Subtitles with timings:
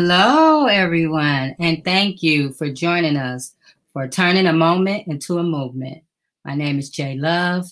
[0.00, 3.56] Hello, everyone, and thank you for joining us
[3.92, 6.04] for turning a moment into a movement.
[6.44, 7.66] My name is Jay Love,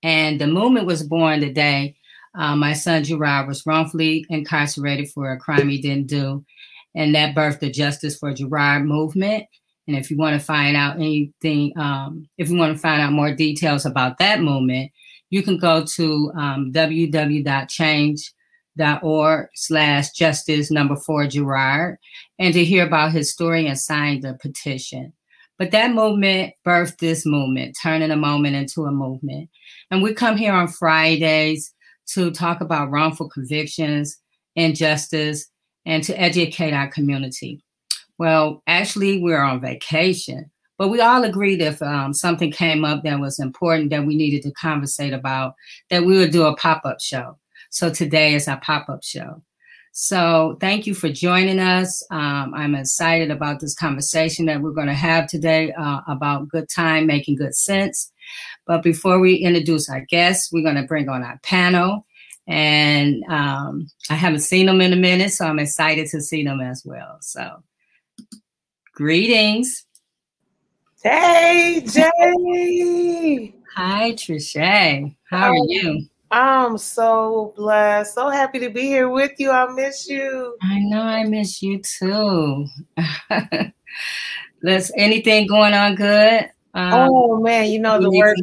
[0.00, 1.96] and the movement was born the day
[2.36, 6.44] uh, my son Gerard was wrongfully incarcerated for a crime he didn't do,
[6.94, 9.46] and that birthed the Justice for Gerard movement.
[9.88, 13.10] And if you want to find out anything, um, if you want to find out
[13.10, 14.92] more details about that movement,
[15.30, 16.70] you can go to um,
[18.78, 21.98] www.change.org slash justice number four Gerard
[22.38, 25.12] and to hear about his story and sign the petition.
[25.58, 29.48] But that movement birthed this movement, turning a moment into a movement.
[29.90, 31.72] And we come here on Fridays
[32.08, 34.18] to talk about wrongful convictions,
[34.56, 35.46] injustice,
[35.86, 37.62] and to educate our community.
[38.18, 43.20] Well, actually, we're on vacation, but we all agreed if um, something came up that
[43.20, 45.54] was important that we needed to conversate about,
[45.90, 47.36] that we would do a pop up show.
[47.72, 49.42] So today is our pop up show.
[49.92, 52.04] So thank you for joining us.
[52.10, 56.68] Um, I'm excited about this conversation that we're going to have today uh, about good
[56.68, 58.12] time making good sense.
[58.66, 62.06] But before we introduce our guests, we're going to bring on our panel.
[62.46, 66.60] And um, I haven't seen them in a minute, so I'm excited to see them
[66.60, 67.16] as well.
[67.20, 67.62] So,
[68.92, 69.86] greetings.
[71.02, 73.54] Hey, Jay.
[73.76, 75.16] Hi, Trisha.
[75.30, 76.06] How are you?
[76.32, 78.14] I'm so blessed.
[78.14, 79.50] So happy to be here with you.
[79.50, 80.56] I miss you.
[80.62, 82.66] I know I miss you too.
[84.62, 86.48] Let's anything going on good?
[86.72, 88.36] Um, oh man, you know the work,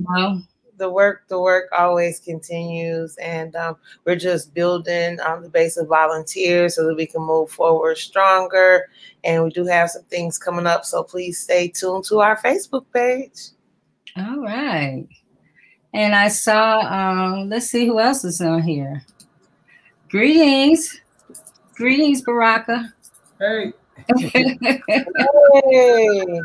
[0.78, 3.76] the work, the work always continues, and um,
[4.06, 8.88] we're just building on the base of volunteers so that we can move forward stronger.
[9.24, 12.86] And we do have some things coming up, so please stay tuned to our Facebook
[12.94, 13.50] page.
[14.16, 15.08] All right.
[15.94, 19.04] And I saw, um, let's see who else is on here.
[20.10, 21.02] Greetings.
[21.76, 22.94] Greetings, Baraka.
[23.40, 23.74] Hey.
[24.18, 24.56] hey.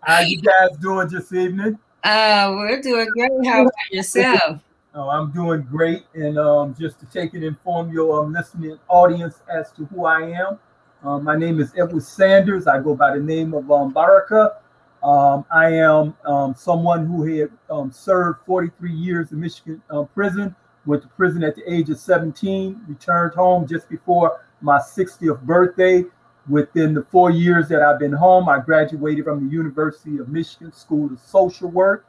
[0.00, 1.78] How you guys doing this evening?
[2.02, 3.30] Uh, we're doing great.
[3.46, 4.60] How about yourself?
[4.94, 9.42] Oh, I'm doing great, and um, just to take and inform your um, listening audience
[9.52, 10.58] as to who I am.
[11.02, 12.66] Um, my name is Edward Sanders.
[12.66, 14.56] I go by the name of um, Baraka.
[15.04, 20.56] Um, I am um, someone who had um, served 43 years in Michigan uh, prison,
[20.86, 26.04] went to prison at the age of 17, returned home just before my 60th birthday.
[26.48, 30.72] Within the four years that I've been home, I graduated from the University of Michigan
[30.72, 32.06] School of Social Work.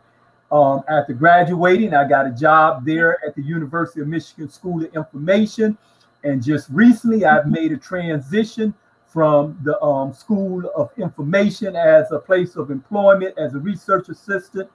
[0.52, 4.94] Um, after graduating, I got a job there at the University of Michigan School of
[4.94, 5.78] Information.
[6.24, 8.74] And just recently, I've made a transition
[9.16, 14.70] from the um, School of Information as a place of employment as a research assistant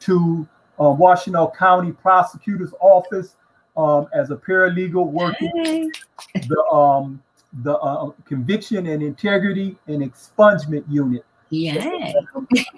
[0.00, 0.46] to
[0.78, 3.36] uh, Washtenaw County Prosecutor's Office
[3.74, 5.90] um, as a paralegal working hey.
[6.46, 7.22] the um,
[7.62, 11.24] the uh, conviction and integrity and expungement unit.
[11.48, 12.12] Yeah.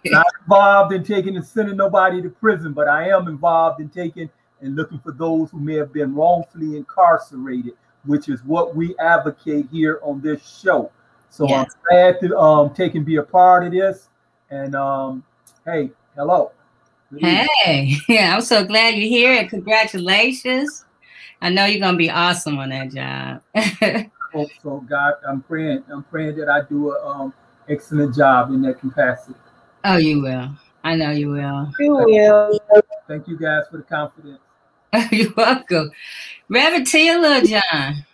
[0.05, 4.31] Not involved in taking and sending nobody to prison, but I am involved in taking
[4.61, 7.73] and looking for those who may have been wrongfully incarcerated,
[8.05, 10.93] which is what we advocate here on this show.
[11.31, 11.71] So yes.
[11.75, 14.09] I'm glad to um, take and be a part of this.
[14.51, 15.25] And um,
[15.65, 16.53] hey, hello.
[17.17, 20.85] Hey, yeah, I'm so glad you're here and congratulations.
[21.41, 24.11] I know you're gonna be awesome on that job.
[24.33, 24.85] hope so.
[24.89, 25.85] God, I'm praying.
[25.91, 27.33] I'm praying that I do a um,
[27.69, 29.39] excellent job in that capacity.
[29.85, 30.51] Oh, you will.
[30.85, 31.73] I know you will.
[31.79, 32.59] You will.
[33.07, 34.41] Thank you guys for the confidence.
[35.13, 35.91] You're welcome.
[36.49, 38.05] Reverend Tia Littlejohn.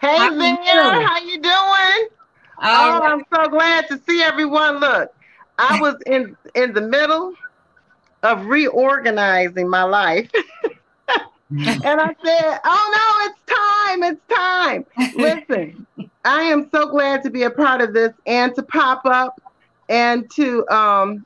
[0.00, 2.08] Hey there, how you doing?
[2.62, 4.78] oh, I'm so glad to see everyone.
[4.80, 5.10] Look,
[5.58, 7.32] I was in in the middle
[8.22, 10.30] of reorganizing my life.
[11.50, 14.02] and I said, "Oh no, it's time!
[14.02, 15.86] It's time!" Listen,
[16.24, 19.40] I am so glad to be a part of this and to pop up
[19.88, 21.24] and to um,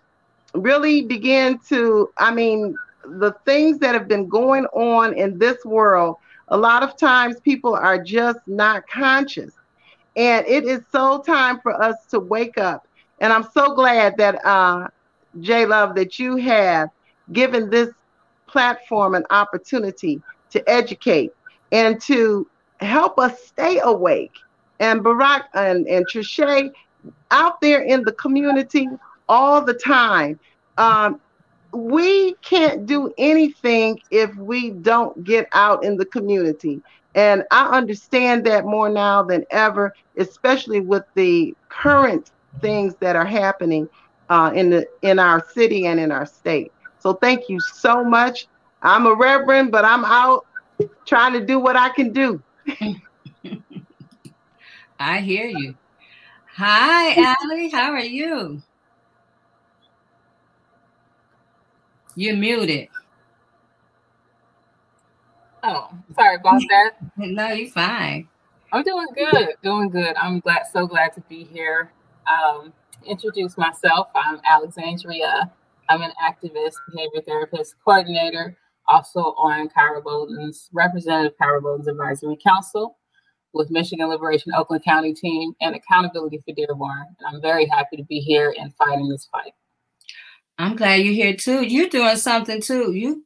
[0.54, 2.10] really begin to.
[2.18, 6.16] I mean, the things that have been going on in this world.
[6.52, 9.54] A lot of times, people are just not conscious,
[10.16, 12.86] and it is so time for us to wake up.
[13.20, 14.88] And I'm so glad that uh,
[15.40, 16.90] Jay Love that you have
[17.32, 17.88] given this
[18.46, 21.32] platform an opportunity to educate
[21.72, 22.46] and to
[22.80, 24.34] help us stay awake.
[24.78, 26.70] And Barack and, and Trisha
[27.30, 28.88] out there in the community
[29.26, 30.38] all the time.
[30.76, 31.18] Um,
[31.72, 36.82] we can't do anything if we don't get out in the community.
[37.14, 43.26] And I understand that more now than ever, especially with the current things that are
[43.26, 43.88] happening
[44.28, 46.72] uh, in the in our city and in our state.
[47.00, 48.46] So thank you so much.
[48.82, 50.46] I'm a reverend, but I'm out
[51.06, 52.42] trying to do what I can do.
[54.98, 55.74] I hear you.
[56.56, 57.70] Hi, Allie.
[57.70, 58.62] How are you?
[62.14, 62.88] You're muted.
[65.62, 66.90] Oh, sorry about that.
[67.16, 68.28] no, you're fine.
[68.72, 69.48] I'm doing good.
[69.62, 70.16] Doing good.
[70.16, 71.92] I'm glad, so glad to be here.
[72.26, 72.72] Um,
[73.06, 74.08] introduce myself.
[74.14, 75.52] I'm Alexandria.
[75.88, 78.56] I'm an activist, behavior therapist coordinator,
[78.88, 82.96] also on Kyra Bolden's representative Kyra Bolden's Advisory Council
[83.52, 87.06] with Michigan Liberation Oakland County team and Accountability for Dearborn.
[87.18, 89.52] And I'm very happy to be here and fighting this fight.
[90.62, 91.62] I'm glad you're here too.
[91.62, 92.92] You're doing something too.
[92.92, 93.24] You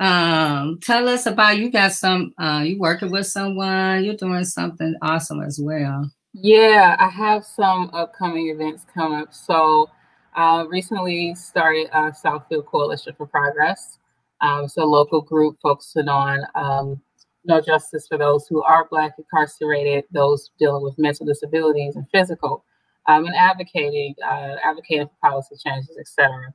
[0.00, 4.94] um tell us about you got some uh you working with someone, you're doing something
[5.02, 6.10] awesome as well.
[6.32, 9.34] Yeah, I have some upcoming events coming up.
[9.34, 9.90] So
[10.36, 13.98] uh recently started Southfield Coalition for Progress.
[14.40, 17.00] Um, it's a local group focusing on um,
[17.44, 22.64] no justice for those who are Black, incarcerated, those dealing with mental disabilities and physical,
[23.06, 26.52] um, and advocating, uh, advocating for policy changes, etc.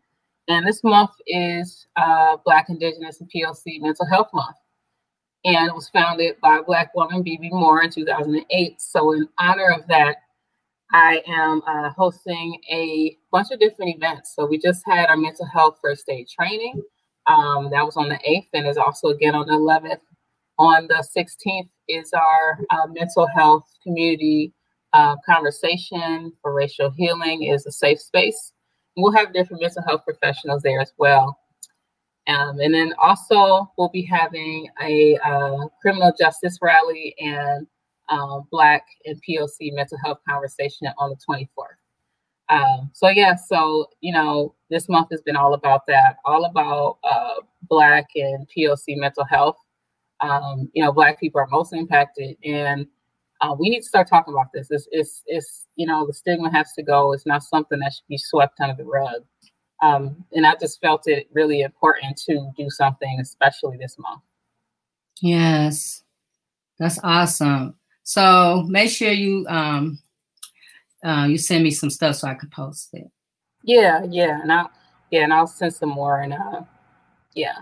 [0.47, 4.55] And this month is uh, Black, Indigenous, and POC Mental Health Month.
[5.45, 8.81] And it was founded by Black woman, Bebe Moore, in 2008.
[8.81, 10.17] So, in honor of that,
[10.91, 14.33] I am uh, hosting a bunch of different events.
[14.35, 16.81] So, we just had our mental health first aid training.
[17.27, 19.99] Um, that was on the 8th and is also again on the 11th.
[20.57, 24.51] On the 16th is our uh, mental health community
[24.93, 28.53] uh, conversation for racial healing is a safe space.
[28.97, 31.39] We'll have different mental health professionals there as well.
[32.27, 37.65] Um, and then also we'll be having a uh, criminal justice rally and
[38.09, 41.47] uh, Black and POC mental health conversation on the 24th.
[42.49, 46.97] Um, so yeah, so you know, this month has been all about that, all about
[47.03, 49.57] uh, Black and POC mental health
[50.21, 52.85] um, you know, Black people are most impacted, and
[53.41, 54.67] uh, we need to start talking about this.
[54.69, 57.13] It's, it's, it's, you know, the stigma has to go.
[57.13, 59.23] It's not something that should be swept under the rug.
[59.81, 64.21] Um, and I just felt it really important to do something, especially this month.
[65.21, 66.03] Yes,
[66.77, 67.75] that's awesome.
[68.03, 69.99] So make sure you um,
[71.03, 73.07] uh, you send me some stuff so I can post it.
[73.63, 74.71] Yeah, yeah, and I'll
[75.11, 76.21] yeah, and I'll send some more.
[76.21, 76.61] And uh,
[77.35, 77.57] yeah,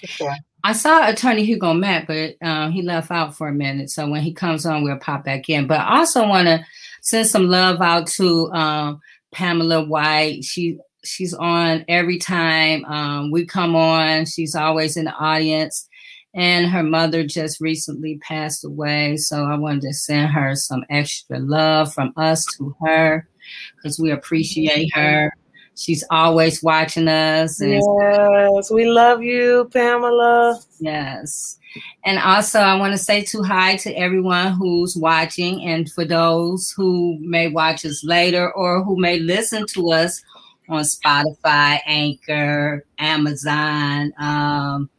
[0.00, 0.34] for sure.
[0.64, 3.90] I saw Attorney Hugo Mack, but uh, he left out for a minute.
[3.90, 5.66] So when he comes on, we'll pop back in.
[5.66, 6.64] But I also want to
[7.02, 9.00] send some love out to um,
[9.32, 10.44] Pamela White.
[10.44, 14.24] She she's on every time um, we come on.
[14.26, 15.88] She's always in the audience.
[16.34, 19.18] And her mother just recently passed away.
[19.18, 23.28] So I wanted to send her some extra love from us to her
[23.76, 25.32] because we appreciate her.
[25.76, 27.60] She's always watching us.
[27.60, 30.60] yes, we love you, Pamela.
[30.80, 31.58] Yes.
[32.04, 36.70] And also, I want to say to hi to everyone who's watching, and for those
[36.76, 40.22] who may watch us later or who may listen to us
[40.68, 44.90] on Spotify, Anchor, Amazon, um,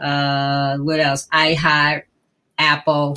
[0.00, 1.28] uh, what else?
[1.32, 2.02] iHeart,
[2.58, 3.16] Apple,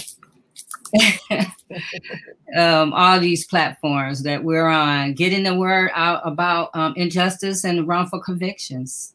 [2.57, 7.87] um, all these platforms that we're on, getting the word out about um, injustice and
[7.87, 9.13] wrongful convictions.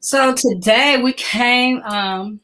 [0.00, 2.40] So today we came, um,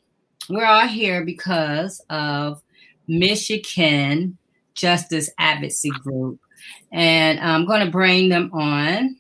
[0.49, 2.63] we're all here because of
[3.09, 4.37] Michigan
[4.75, 6.39] Justice Advocacy Group.
[6.93, 9.17] And I'm going to bring them on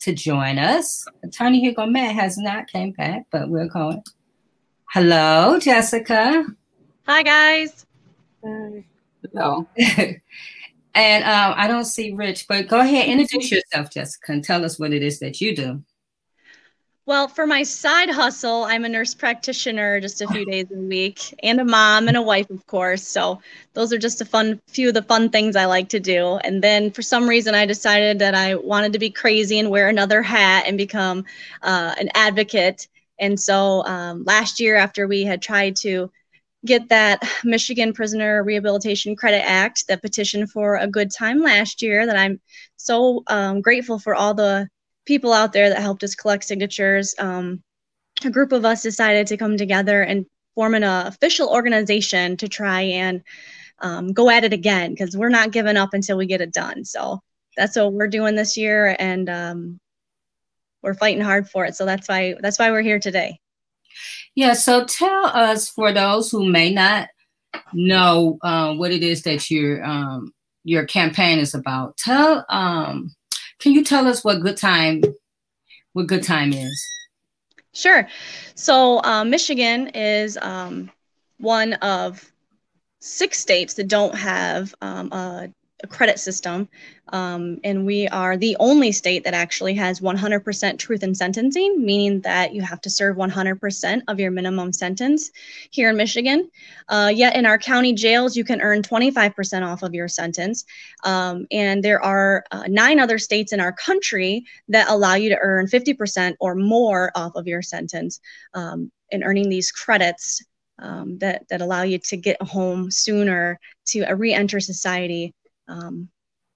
[0.00, 1.04] to join us.
[1.22, 4.02] Attorney Hugo Mack has not came back, but we're going.
[4.92, 6.44] Hello, Jessica.
[7.06, 7.86] Hi, guys.
[8.42, 9.68] No.
[9.76, 14.78] and um, I don't see Rich, but go ahead, introduce yourself, Jessica, and tell us
[14.78, 15.82] what it is that you do.
[17.10, 21.34] Well, for my side hustle, I'm a nurse practitioner just a few days a week
[21.42, 23.02] and a mom and a wife, of course.
[23.02, 23.40] So
[23.72, 26.36] those are just a fun few of the fun things I like to do.
[26.44, 29.88] And then for some reason, I decided that I wanted to be crazy and wear
[29.88, 31.24] another hat and become
[31.62, 32.86] uh, an advocate.
[33.18, 36.12] And so um, last year, after we had tried to
[36.66, 42.06] get that Michigan Prisoner Rehabilitation Credit Act, that petition for a good time last year,
[42.06, 42.40] that I'm
[42.76, 44.68] so um, grateful for all the
[45.06, 47.14] people out there that helped us collect signatures.
[47.18, 47.62] Um,
[48.24, 52.48] a group of us decided to come together and form an uh, official organization to
[52.48, 53.22] try and
[53.78, 56.84] um, go at it again because we're not giving up until we get it done.
[56.84, 57.20] So
[57.56, 59.80] that's what we're doing this year, and um,
[60.82, 61.74] we're fighting hard for it.
[61.76, 63.40] So that's why that's why we're here today.
[64.34, 64.54] Yeah.
[64.54, 67.08] So tell us, for those who may not
[67.72, 70.32] know uh, what it is that your um,
[70.64, 73.14] your campaign is about, tell um,
[73.58, 75.02] can you tell us what good time
[75.92, 76.86] what good time is?
[77.72, 78.08] Sure.
[78.54, 80.90] So uh, Michigan is um,
[81.38, 82.30] one of
[83.00, 85.52] six states that don't have um, a a
[85.88, 86.68] credit system.
[87.12, 92.20] Um, and we are the only state that actually has 100% truth in sentencing, meaning
[92.20, 95.30] that you have to serve 100% of your minimum sentence
[95.70, 96.50] here in Michigan.
[96.88, 100.64] Uh, yet in our county jails, you can earn 25% off of your sentence.
[101.04, 105.38] Um, and there are uh, nine other states in our country that allow you to
[105.40, 108.20] earn 50% or more off of your sentence
[108.54, 110.44] um, in earning these credits.
[110.82, 115.34] Um, that, that allow you to get home sooner to uh, re-enter society
[115.70, 116.08] um,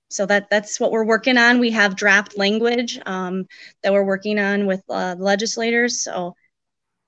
[0.09, 1.59] so that that's what we're working on.
[1.59, 3.47] We have draft language um,
[3.83, 6.03] that we're working on with uh, legislators.
[6.03, 6.37] So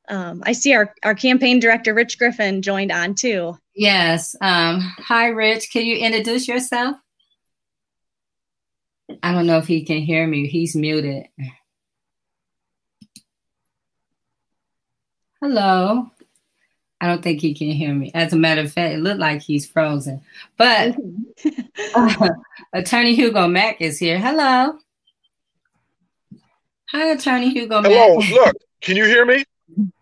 [0.09, 3.57] um, I see our, our campaign director, Rich Griffin, joined on too.
[3.75, 4.35] Yes.
[4.41, 5.71] Um, hi, Rich.
[5.71, 6.97] Can you introduce yourself?
[9.23, 10.49] I don't know if he can hear me.
[10.49, 11.27] He's muted.
[15.41, 16.11] Hello.
[17.01, 18.11] I don't think he can hear me.
[18.15, 20.23] As a matter of fact, it looked like he's frozen.
[20.57, 20.97] But
[21.95, 22.29] uh,
[22.73, 24.19] Attorney Hugo Mack is here.
[24.19, 24.79] Hello.
[26.91, 27.93] Hi, Attorney Hugo Mack.
[27.93, 28.19] Hello.
[28.19, 28.31] Mack.
[28.31, 29.45] Look, can you hear me?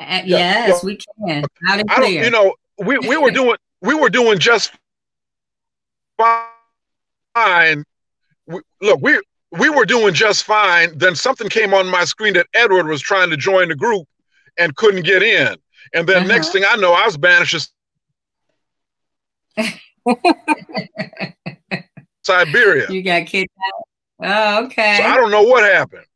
[0.00, 1.44] Uh, yes, we can.
[1.68, 4.72] I don't, you know, we, we were doing we were doing just
[6.18, 7.84] fine.
[8.46, 9.20] We, look, we
[9.52, 10.98] we were doing just fine.
[10.98, 14.06] Then something came on my screen that Edward was trying to join the group
[14.58, 15.56] and couldn't get in.
[15.92, 16.26] And then uh-huh.
[16.26, 17.70] next thing I know, I was banished
[19.56, 19.72] to
[22.22, 22.90] Siberia.
[22.90, 23.84] You got kicked out.
[24.26, 24.98] Oh, okay.
[24.98, 26.06] So I don't know what happened.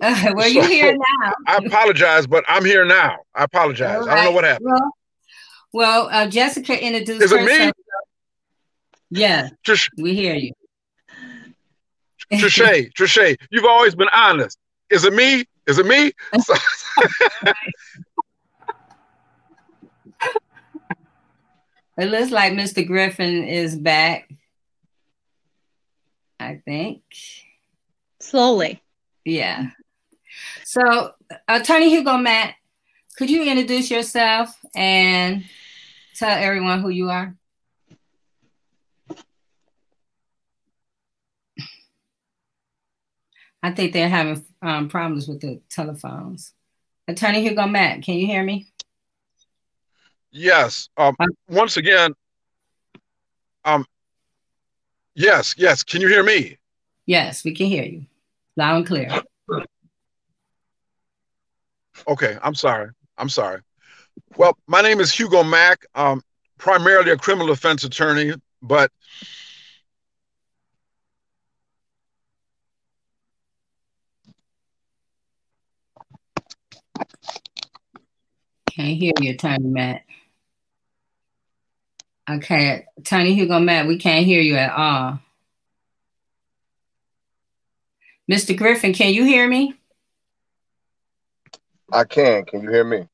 [0.00, 1.32] Uh, well, so, you're here now.
[1.46, 3.18] I apologize, but I'm here now.
[3.34, 4.00] I apologize.
[4.00, 4.08] Right.
[4.08, 4.68] I don't know what happened.
[4.70, 4.92] Well,
[5.72, 7.72] well uh, Jessica introduced Is it herself.
[7.76, 7.84] me?
[9.10, 10.52] Yeah, Trish, we hear you.
[12.32, 14.58] Trisha, Trisha, you've always been honest.
[14.90, 15.44] Is it me?
[15.66, 16.12] Is it me?
[21.96, 22.86] It looks like Mr.
[22.86, 24.28] Griffin is back.
[26.40, 27.02] I think.
[28.20, 28.82] Slowly.
[29.24, 29.68] Yeah.
[30.64, 31.12] So,
[31.46, 32.56] Attorney Hugo Mack,
[33.16, 35.44] could you introduce yourself and
[36.16, 37.34] tell everyone who you are?
[43.62, 46.52] I think they're having um, problems with the telephones.
[47.08, 48.66] Attorney Hugo Mack, can you hear me?
[50.34, 50.88] Yes.
[50.96, 51.14] Um,
[51.48, 52.12] once again,
[53.64, 53.86] um,
[55.14, 55.84] yes, yes.
[55.84, 56.58] Can you hear me?
[57.06, 58.04] Yes, we can hear you
[58.56, 59.22] loud and clear.
[62.08, 62.90] Okay, I'm sorry.
[63.16, 63.60] I'm sorry.
[64.36, 65.86] Well, my name is Hugo Mack.
[65.94, 66.20] Um,
[66.58, 68.90] primarily a criminal defense attorney, but
[78.66, 80.08] can't hear you, Attorney Mack.
[82.28, 85.20] Okay, Tony Hugo Mack, we can't hear you at all.
[88.30, 88.56] Mr.
[88.56, 89.74] Griffin, can you hear me?
[91.92, 92.44] I can.
[92.46, 93.06] Can you hear me?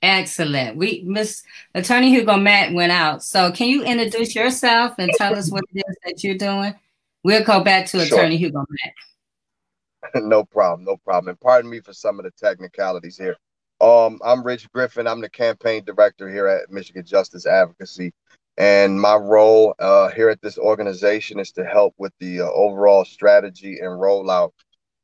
[0.00, 0.76] Excellent.
[0.76, 1.42] We Miss
[1.74, 3.22] Attorney Hugo Mack went out.
[3.22, 6.74] So can you introduce yourself and tell us what it is that you're doing?
[7.22, 8.18] We'll go back to sure.
[8.18, 10.14] Attorney Hugo Mack.
[10.22, 11.30] no problem, no problem.
[11.30, 13.36] And pardon me for some of the technicalities here.
[13.80, 15.06] Um, I'm Rich Griffin.
[15.06, 18.12] I'm the campaign director here at Michigan Justice Advocacy.
[18.56, 23.04] And my role uh, here at this organization is to help with the uh, overall
[23.04, 24.52] strategy and rollout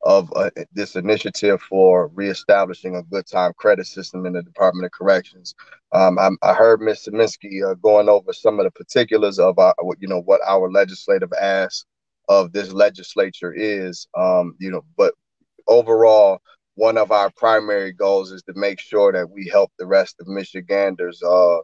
[0.03, 4.93] of uh, this initiative for reestablishing a good time credit system in the Department of
[4.93, 5.55] Corrections.
[5.93, 7.09] Um, I, I, heard Ms.
[7.09, 11.33] Siminski uh, going over some of the particulars of our, you know, what our legislative
[11.39, 11.85] ask
[12.29, 15.13] of this legislature is, um, you know, but
[15.67, 16.41] overall,
[16.77, 20.29] one of our primary goals is to make sure that we help the rest of
[20.29, 21.59] Michiganders uh,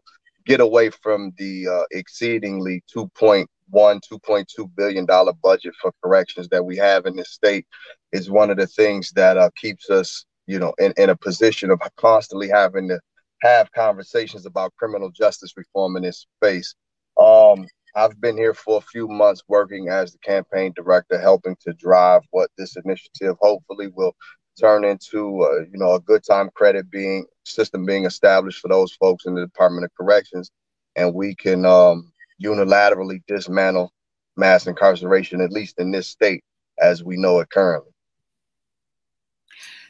[0.46, 6.76] get away from the uh, exceedingly 2.1 2.2 billion dollar budget for corrections that we
[6.76, 7.66] have in this state
[8.12, 11.70] is one of the things that uh, keeps us you know in, in a position
[11.70, 12.98] of constantly having to
[13.42, 16.74] have conversations about criminal justice reform in this space.
[17.20, 21.72] Um, I've been here for a few months working as the campaign director, helping to
[21.74, 24.14] drive what this initiative hopefully will
[24.58, 28.92] turn into, uh, you know, a good time credit being system being established for those
[28.92, 30.50] folks in the Department of Corrections,
[30.96, 33.92] and we can um, unilaterally dismantle
[34.36, 36.42] mass incarceration, at least in this state
[36.78, 37.92] as we know it currently.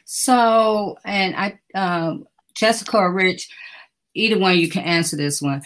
[0.05, 3.49] So, and I, um, Jessica or Rich,
[4.13, 5.63] either one you can answer this one.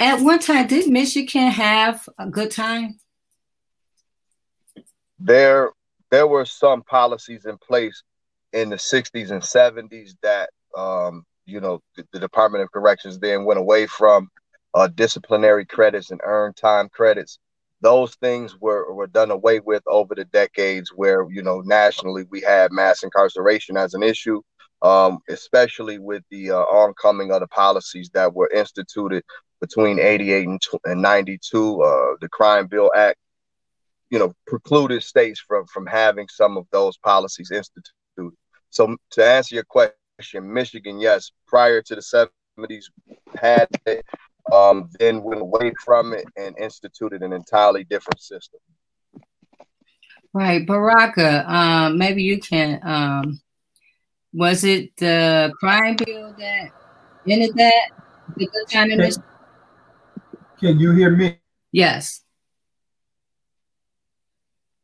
[0.00, 2.98] At one time, did Michigan have a good time?
[5.18, 5.70] There,
[6.10, 8.02] there were some policies in place
[8.52, 13.44] in the 60s and 70s that, um, you know, the, the, Department of Corrections then
[13.44, 14.28] went away from
[14.74, 17.38] uh, disciplinary credits and earned time credits.
[17.80, 22.40] Those things were, were done away with over the decades where, you know, nationally we
[22.40, 24.40] had mass incarceration as an issue
[24.82, 29.24] um, especially with the uh, oncoming of the policies that were instituted
[29.60, 31.82] between 88 and, and 92.
[31.82, 33.18] Uh, the Crime Bill Act,
[34.10, 38.36] you know, precluded states from, from having some of those policies instituted.
[38.70, 39.94] So to answer your question,
[40.40, 42.84] Michigan, yes, prior to the 70s,
[43.36, 44.04] had it,
[44.52, 48.60] um, then went away from it and instituted an entirely different system.
[50.32, 53.40] Right, Baraka, um, maybe you can um,
[54.36, 56.70] was it the crime bill that
[57.26, 57.90] ended that?
[58.36, 59.24] The good time in Michigan?
[60.60, 61.38] Can you hear me?
[61.72, 62.22] Yes.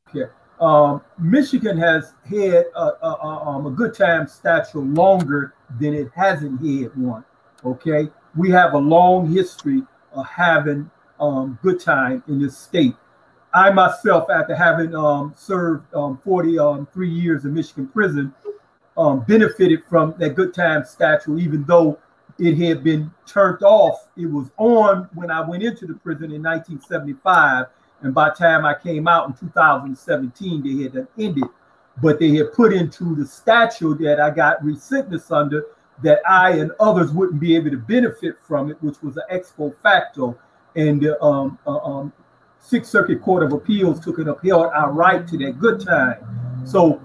[0.09, 0.31] Okay.
[0.63, 6.65] Um, Michigan has had a, a, um, a, good time statue longer than it hasn't
[6.65, 7.25] had one.
[7.65, 8.09] Okay.
[8.37, 12.95] We have a long history of having um, good time in this state.
[13.53, 18.33] I myself, after having um, served um, 43 um, years in Michigan prison,
[19.27, 21.99] benefited from that good time statue, even though
[22.39, 24.07] it had been turned off.
[24.17, 27.67] It was on when I went into the prison in 1975,
[28.03, 31.45] and by the time I came out in 2017, they had ended.
[32.03, 35.67] But they had put into the statute that I got resentence under
[36.03, 39.53] that I and others wouldn't be able to benefit from it, which was an ex
[39.83, 40.37] facto.
[40.75, 42.13] And the um, uh, um,
[42.59, 46.63] Sixth Circuit Court of Appeals took and upheld our right to that good time.
[46.65, 47.01] So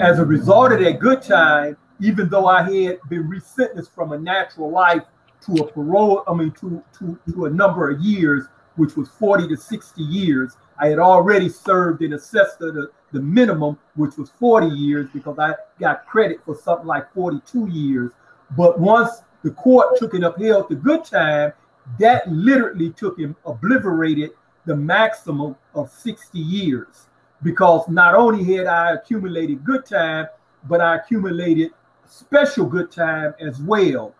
[0.00, 4.18] as a result of that good time, even though I had been resentenced from a
[4.18, 5.02] natural life
[5.46, 8.46] to a parole, I mean, to, to, to a number of years,
[8.80, 13.78] which was 40 to 60 years, I had already served in assessed the, the minimum,
[13.94, 18.12] which was 40 years, because I got credit for something like 42 years.
[18.56, 21.52] But once the court took and upheld the good time,
[21.98, 24.30] that literally took him obliterated
[24.64, 27.06] the maximum of 60 years
[27.42, 30.26] because not only had I accumulated good time,
[30.64, 31.72] but I accumulated
[32.06, 34.14] special good time as well.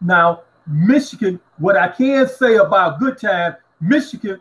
[0.00, 4.40] Now, Michigan, what I can say about good time, Michigan,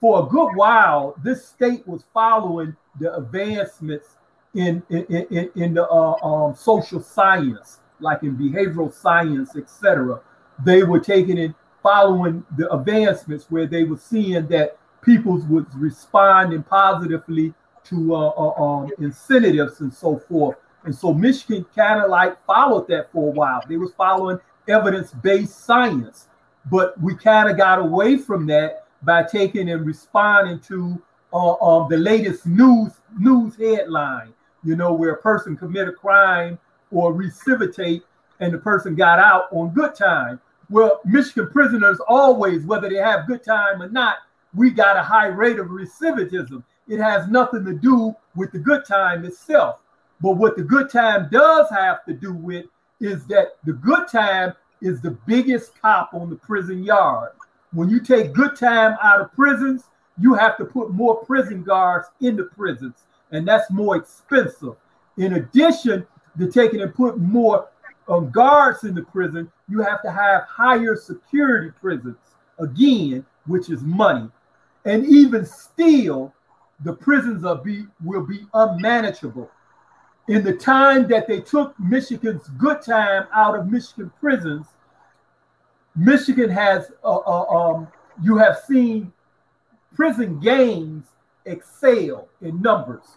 [0.00, 4.16] for a good while, this state was following the advancements
[4.54, 10.20] in in, in, in the uh, um, social science, like in behavioral science, etc.
[10.64, 16.62] They were taking it following the advancements where they were seeing that people would responding
[16.62, 17.54] positively
[17.84, 20.56] to uh, uh, um, incentives and so forth.
[20.84, 23.62] And so Michigan kind of like followed that for a while.
[23.68, 26.27] They was following evidence-based science,
[26.70, 31.00] but we kind of got away from that by taking and responding to
[31.32, 34.32] uh, um, the latest news news headline.
[34.64, 36.58] You know, where a person commit a crime
[36.90, 38.02] or recidivate
[38.40, 40.40] and the person got out on good time.
[40.70, 44.18] Well, Michigan prisoners always, whether they have good time or not,
[44.54, 46.62] we got a high rate of recidivism.
[46.88, 49.80] It has nothing to do with the good time itself.
[50.20, 52.66] But what the good time does have to do with
[53.00, 57.30] is that the good time is the biggest cop on the prison yard.
[57.72, 59.84] When you take good time out of prisons,
[60.20, 64.74] you have to put more prison guards in the prisons, and that's more expensive.
[65.16, 66.06] In addition
[66.38, 67.68] to taking and put more
[68.08, 72.16] um, guards in the prison, you have to have higher security prisons
[72.58, 74.28] again, which is money.
[74.84, 76.32] And even still,
[76.84, 79.50] the prisons are be, will be unmanageable.
[80.28, 84.66] In the time that they took Michigan's good time out of Michigan prisons,
[85.96, 87.88] Michigan has, uh, uh, um,
[88.22, 89.10] you have seen
[89.94, 91.06] prison gangs
[91.46, 93.16] excel in numbers.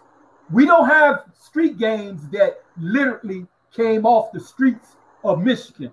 [0.51, 3.45] We don't have street games that literally
[3.75, 4.95] came off the streets
[5.25, 5.91] of Michigan.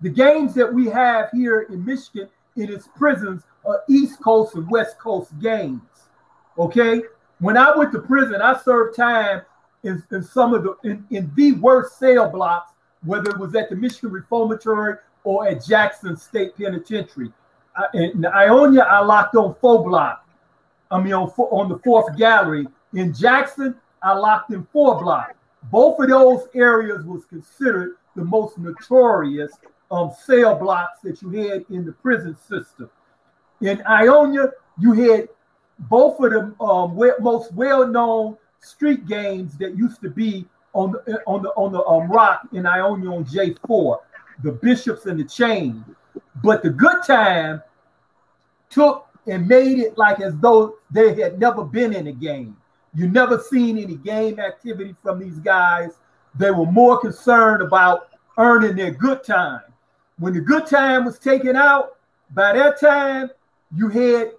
[0.00, 4.70] The games that we have here in Michigan in its prisons are East Coast and
[4.70, 5.82] West Coast games.
[6.58, 7.02] Okay,
[7.40, 9.42] when I went to prison, I served time
[9.82, 12.72] in, in some of the in, in the worst cell blocks,
[13.04, 17.32] whether it was at the Michigan Reformatory or at Jackson State Penitentiary.
[17.94, 20.26] in Ionia, I locked on four block.
[20.90, 22.66] I mean, on on the fourth gallery.
[22.94, 25.34] In Jackson, I locked in four block.
[25.70, 29.52] Both of those areas was considered the most notorious
[29.90, 32.90] um, cell blocks that you had in the prison system.
[33.60, 35.28] In Ionia, you had
[35.80, 41.42] both of the um, most well-known street games that used to be on the on
[41.42, 43.98] the on the um, rock in Ionia on J4,
[44.42, 45.84] the Bishops and the Chain.
[46.42, 47.62] But the good time
[48.68, 52.56] took and made it like as though they had never been in a game.
[52.94, 55.90] You never seen any game activity from these guys.
[56.38, 59.60] They were more concerned about earning their good time.
[60.18, 61.98] When the good time was taken out,
[62.32, 63.30] by that time,
[63.74, 64.32] you had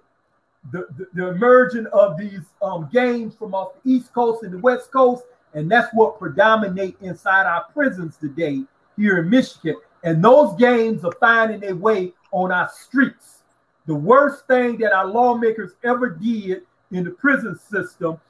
[0.70, 4.92] the, the, emerging of these um, games from off the East Coast and the West
[4.92, 8.62] Coast, and that's what predominate inside our prisons today
[8.96, 9.76] here in Michigan.
[10.04, 13.42] And those games are finding their way on our streets.
[13.86, 18.20] The worst thing that our lawmakers ever did in the prison system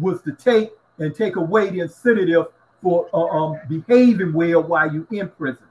[0.00, 2.46] was to take and take away the incentive
[2.82, 5.64] for uh, um, behaving well while you're in prison.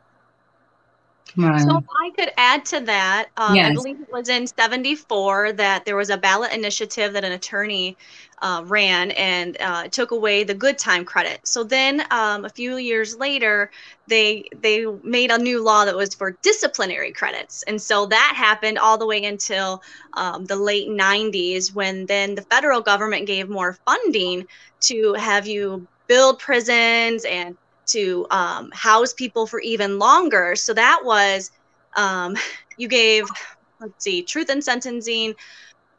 [1.37, 1.61] Right.
[1.61, 3.63] So if I could add to that, um, yes.
[3.63, 7.97] I believe it was in 74 that there was a ballot initiative that an attorney
[8.41, 11.39] uh, ran and uh, took away the good time credit.
[11.45, 13.71] So then um, a few years later,
[14.07, 17.63] they they made a new law that was for disciplinary credits.
[17.67, 19.81] And so that happened all the way until
[20.13, 24.45] um, the late 90s when then the federal government gave more funding
[24.81, 27.55] to have you build prisons and
[27.87, 30.55] to um, house people for even longer.
[30.55, 31.51] So that was,
[31.95, 32.35] um,
[32.77, 33.25] you gave,
[33.79, 35.35] let's see, truth and sentencing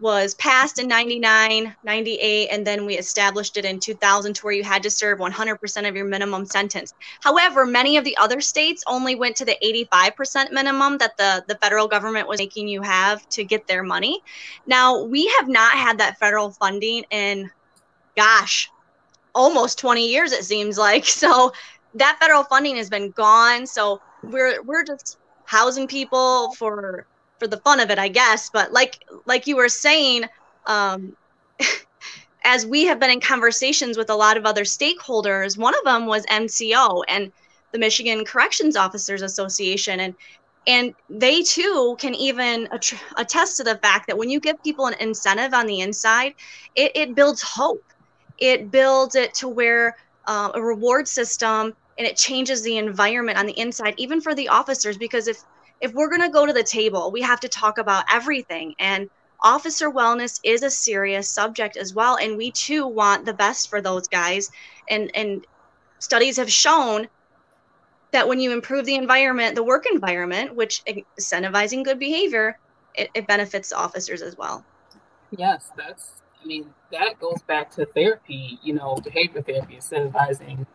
[0.01, 4.64] was passed in 99, 98, and then we established it in 2000 to where you
[4.64, 6.92] had to serve 100% of your minimum sentence.
[7.20, 9.57] However, many of the other states only went to the
[9.94, 14.20] 85% minimum that the, the federal government was making you have to get their money.
[14.66, 17.51] Now, we have not had that federal funding in,
[18.16, 18.68] gosh,
[19.35, 21.05] almost 20 years, it seems like.
[21.25, 21.53] So
[21.95, 23.67] that federal funding has been gone.
[23.67, 27.07] So we're we're just housing people for
[27.39, 28.51] for the fun of it, I guess.
[28.51, 30.25] But like like you were saying,
[30.67, 31.17] um,
[32.45, 36.07] as we have been in conversations with a lot of other stakeholders, one of them
[36.07, 37.33] was MCO and
[37.73, 40.15] the Michigan Corrections Officers Association, and
[40.67, 42.69] and they too can even
[43.19, 46.35] attest to the fact that when you give people an incentive on the inside,
[46.75, 47.85] it, it builds hope.
[48.39, 53.47] It builds it to where uh, a reward system and it changes the environment on
[53.47, 55.39] the inside even for the officers because if
[55.81, 58.75] if we're going to go to the table we have to talk about everything.
[58.79, 59.09] And
[59.43, 63.81] officer wellness is a serious subject as well and we too want the best for
[63.81, 64.49] those guys.
[64.89, 65.47] And and
[66.01, 67.09] studies have shown
[68.13, 70.83] that when you improve the environment the work environment which
[71.19, 72.59] incentivizing good behavior
[72.95, 74.65] it, it benefits officers as well.
[75.37, 80.67] Yes that's i mean that goes back to therapy you know behavior therapy incentivizing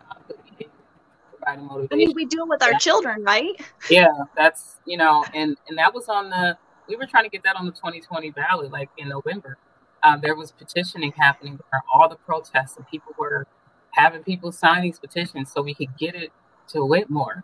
[1.50, 1.94] uh, providing motivation.
[1.94, 3.60] I mean, we do it with our children, right?
[3.90, 6.58] Yeah, that's you know, and and that was on the.
[6.88, 9.58] We were trying to get that on the 2020 ballot, like in November.
[10.02, 13.46] Um, there was petitioning happening where all the protests and people were
[13.92, 16.32] having people sign these petitions so we could get it
[16.70, 17.44] to Whitmer.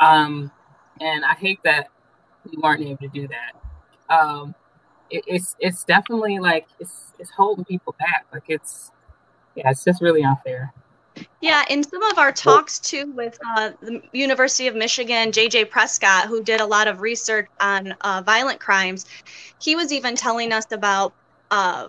[0.00, 0.50] Um,
[1.00, 1.88] and I hate that
[2.44, 4.14] we weren't able to do that.
[4.14, 4.54] Um,
[5.10, 8.26] it, it's it's definitely like it's it's holding people back.
[8.32, 8.90] Like it's
[9.54, 10.72] yeah, it's just really unfair.
[11.40, 16.26] Yeah, in some of our talks too with uh, the University of Michigan, JJ Prescott,
[16.26, 19.04] who did a lot of research on uh, violent crimes,
[19.58, 21.14] he was even telling us about
[21.50, 21.88] uh,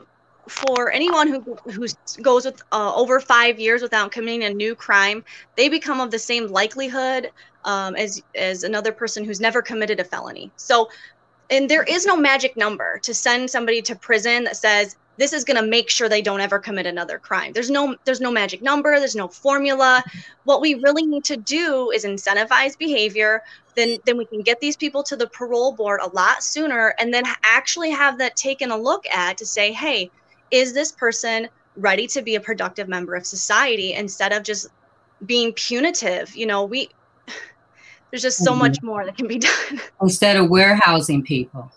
[0.50, 1.86] for anyone who who
[2.22, 5.24] goes with uh, over five years without committing a new crime,
[5.58, 7.30] they become of the same likelihood
[7.66, 10.52] um, as as another person who's never committed a felony.
[10.56, 10.88] So,
[11.50, 15.44] and there is no magic number to send somebody to prison that says this is
[15.44, 17.54] going to make sure they don't ever commit another crime.
[17.54, 20.04] There's no there's no magic number there's no formula.
[20.46, 23.44] What we really need to do is incentivize behavior
[23.76, 27.14] then then we can get these people to the parole board a lot sooner and
[27.14, 30.10] then actually have that taken a look at to say hey
[30.50, 34.68] is this person ready to be a productive member of society instead of just
[35.26, 36.36] being punitive?
[36.36, 36.90] You know we
[38.10, 38.60] there's just so mm-hmm.
[38.60, 39.82] much more that can be done.
[40.02, 41.72] Instead of warehousing people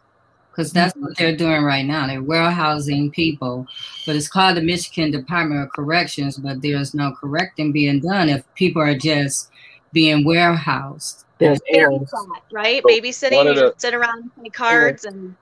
[0.55, 2.07] because that's what they're doing right now.
[2.07, 3.67] They're warehousing people,
[4.07, 8.45] but it's called the Michigan Department of Corrections, but there's no correcting being done if
[8.55, 9.51] people are just
[9.93, 11.25] being warehoused.
[11.39, 12.09] There's errors,
[12.53, 12.83] right?
[12.83, 15.35] So Babysitting, you the, sit around and play cards and.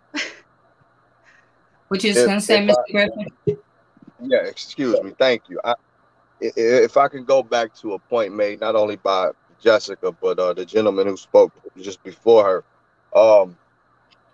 [1.88, 2.74] Which is going to say, Mr.
[2.90, 3.26] Griffin?
[4.22, 5.12] Yeah, excuse me.
[5.18, 5.60] Thank you.
[5.62, 5.74] I,
[6.40, 10.54] if I can go back to a point made not only by Jessica but uh,
[10.54, 12.64] the gentleman who spoke just before
[13.12, 13.58] her, um,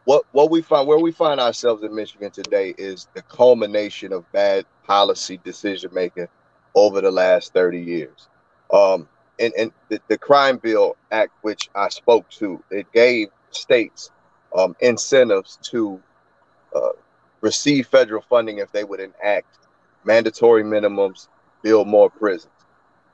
[0.08, 4.24] what what we find where we find ourselves in Michigan today is the culmination of
[4.32, 6.26] bad policy decision making
[6.74, 8.28] over the last 30 years.
[8.72, 9.06] Um,
[9.38, 14.10] and, and the, the crime bill act which I spoke to, it gave states
[14.56, 16.00] um, incentives to
[16.74, 16.92] uh,
[17.42, 19.58] receive federal funding if they would enact
[20.04, 21.28] mandatory minimums,
[21.62, 22.54] build more prisons.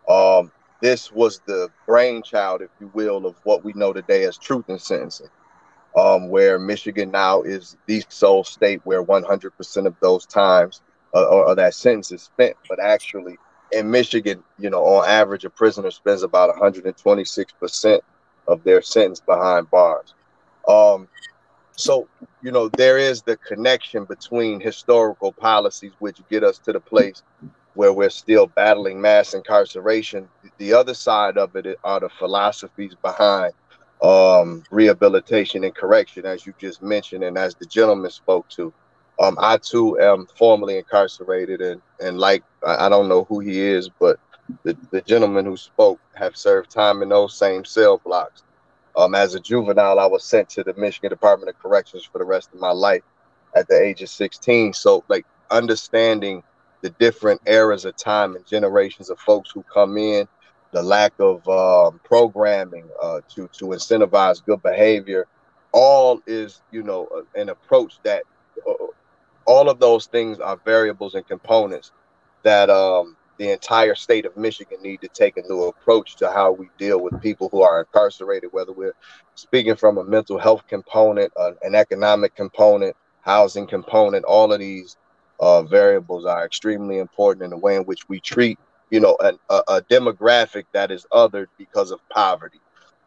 [0.09, 4.69] Um, this was the brainchild, if you will, of what we know today as truth
[4.69, 5.27] and sentencing,
[5.97, 10.83] um, where Michigan now is the sole state where 100% of those times
[11.15, 12.57] uh, or, or, that sentence is spent.
[12.69, 13.39] But actually,
[13.71, 18.01] in Michigan, you know, on average, a prisoner spends about 126%
[18.49, 20.15] of their sentence behind bars.
[20.67, 21.09] Um,
[21.77, 22.09] so,
[22.43, 27.23] you know, there is the connection between historical policies, which get us to the place
[27.75, 30.29] where we're still battling mass incarceration.
[30.59, 33.53] The other side of it are the philosophies behind
[34.05, 38.73] um, rehabilitation and correction, as you just mentioned, and as the gentleman spoke to.
[39.19, 43.89] Um, I too am formerly incarcerated, and and like I, don't know who he is,
[43.89, 44.19] but
[44.65, 48.43] the, the gentleman who spoke have served time in those same cell blocks.
[48.97, 52.25] Um, as a juvenile, I was sent to the Michigan Department of Corrections for the
[52.25, 53.03] rest of my life
[53.57, 54.75] at the age of 16.
[54.75, 56.43] So, like understanding
[56.83, 60.29] the different eras of time and generations of folks who come in,
[60.75, 65.27] the lack of um, programming uh, to to incentivize good behavior,
[65.73, 68.25] all is you know an approach that
[68.69, 68.75] uh,
[69.47, 71.93] all of those things are variables and components
[72.43, 76.53] that um, the entire state of Michigan need to take a new approach to how
[76.53, 78.95] we deal with people who are incarcerated, whether we're
[79.37, 84.97] speaking from a mental health component, uh, an economic component, housing component, all of these
[85.41, 88.59] uh, variables are extremely important in the way in which we treat,
[88.91, 92.61] you know, an, a, a, demographic that is othered because of poverty.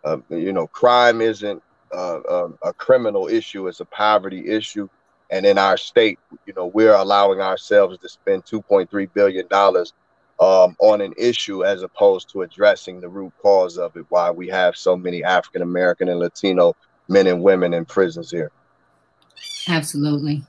[0.03, 1.61] Uh, you know, crime isn't
[1.93, 4.87] uh, um, a criminal issue; it's a poverty issue.
[5.29, 9.93] And in our state, you know, we're allowing ourselves to spend 2.3 billion dollars
[10.39, 14.05] um, on an issue as opposed to addressing the root cause of it.
[14.09, 16.75] Why we have so many African American and Latino
[17.09, 18.51] men and women in prisons here.
[19.67, 20.43] Absolutely.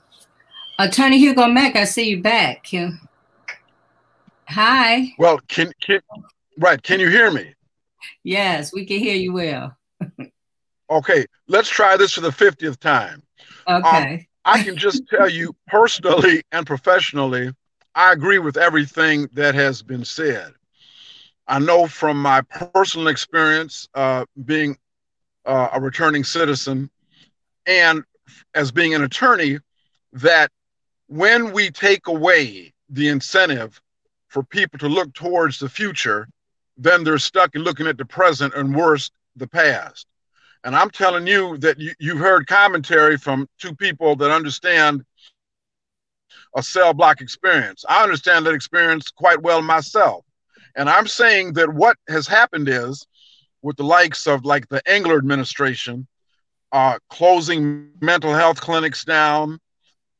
[0.77, 2.67] Attorney Hugo Mack, I see you back.
[4.49, 5.13] Hi.
[5.19, 6.01] Well, can can
[6.57, 6.81] right?
[6.81, 7.53] Can you hear me?
[8.23, 9.77] Yes, we can hear you well.
[10.89, 13.21] okay, let's try this for the fiftieth time.
[13.67, 14.13] Okay.
[14.13, 17.51] Um, I can just tell you personally and professionally,
[17.93, 20.53] I agree with everything that has been said.
[21.47, 24.77] I know from my personal experience uh, being
[25.45, 26.89] uh, a returning citizen
[27.65, 28.03] and
[28.55, 29.59] as being an attorney
[30.13, 30.51] that
[31.07, 33.81] when we take away the incentive
[34.29, 36.27] for people to look towards the future,
[36.77, 40.07] then they're stuck in looking at the present and worse, the past.
[40.63, 45.03] And I'm telling you that you, you've heard commentary from two people that understand
[46.55, 47.85] a cell block experience.
[47.87, 50.25] I understand that experience quite well myself.
[50.75, 53.05] And I'm saying that what has happened is
[53.61, 56.07] with the likes of like the Engler administration,
[56.71, 59.59] uh, closing mental health clinics down,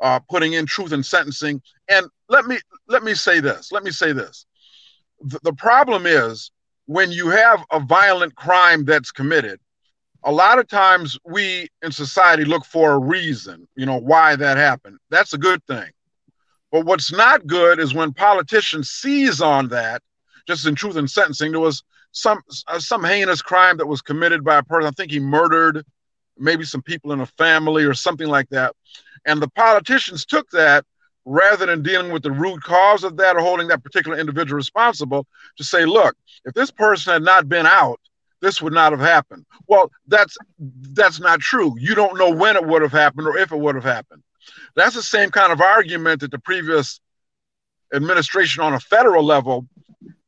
[0.02, 1.62] uh, putting in truth and sentencing.
[1.90, 2.60] And let me
[2.90, 3.72] let me say this.
[3.72, 4.46] Let me say this.
[5.22, 6.52] The, the problem is
[6.88, 9.60] when you have a violent crime that's committed,
[10.24, 14.58] a lot of times we in society look for a reason, you know, why that
[14.58, 14.98] happened.
[15.10, 15.90] That's a good thing.
[16.72, 20.02] But what's not good is when politicians seize on that,
[20.48, 21.52] just in truth and sentencing.
[21.52, 24.88] There was some uh, some heinous crime that was committed by a person.
[24.88, 25.86] I think he murdered
[26.38, 28.76] maybe some people in a family or something like that.
[29.26, 30.86] And the politicians took that
[31.26, 35.28] rather than dealing with the root cause of that or holding that particular individual responsible
[35.58, 38.00] to say, look, if this person had not been out,
[38.42, 39.46] this would not have happened.
[39.68, 41.76] Well, that's that's not true.
[41.78, 44.24] You don't know when it would have happened or if it would have happened.
[44.76, 47.02] That's the same kind of argument that the previous
[47.94, 49.68] administration on a federal level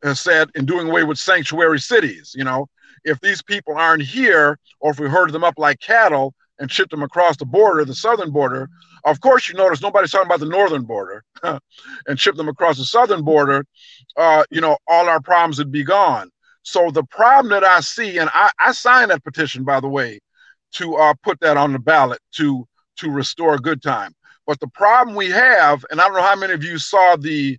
[0.04, 2.34] has said in doing away with sanctuary cities.
[2.36, 2.68] You know,
[3.06, 6.90] if these people aren't here, or if we herd them up like cattle, and ship
[6.90, 8.70] them across the border, the southern border.
[9.06, 12.86] Of course, you notice nobody's talking about the northern border and ship them across the
[12.86, 13.66] southern border.
[14.18, 16.30] Uh, you know, all our problems would be gone.
[16.64, 20.20] So the problem that I see, and I, I signed that petition, by the way,
[20.74, 24.14] to uh, put that on the ballot to to restore good time.
[24.46, 27.58] But the problem we have, and I don't know how many of you saw the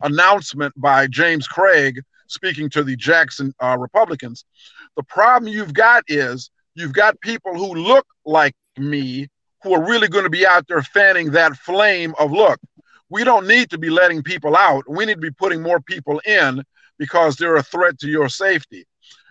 [0.00, 4.44] announcement by James Craig speaking to the Jackson uh, Republicans.
[4.96, 9.28] The problem you've got is you've got people who look like me
[9.64, 12.60] who are really going to be out there fanning that flame of look
[13.10, 16.20] we don't need to be letting people out we need to be putting more people
[16.20, 16.62] in
[16.98, 18.86] because they're a threat to your safety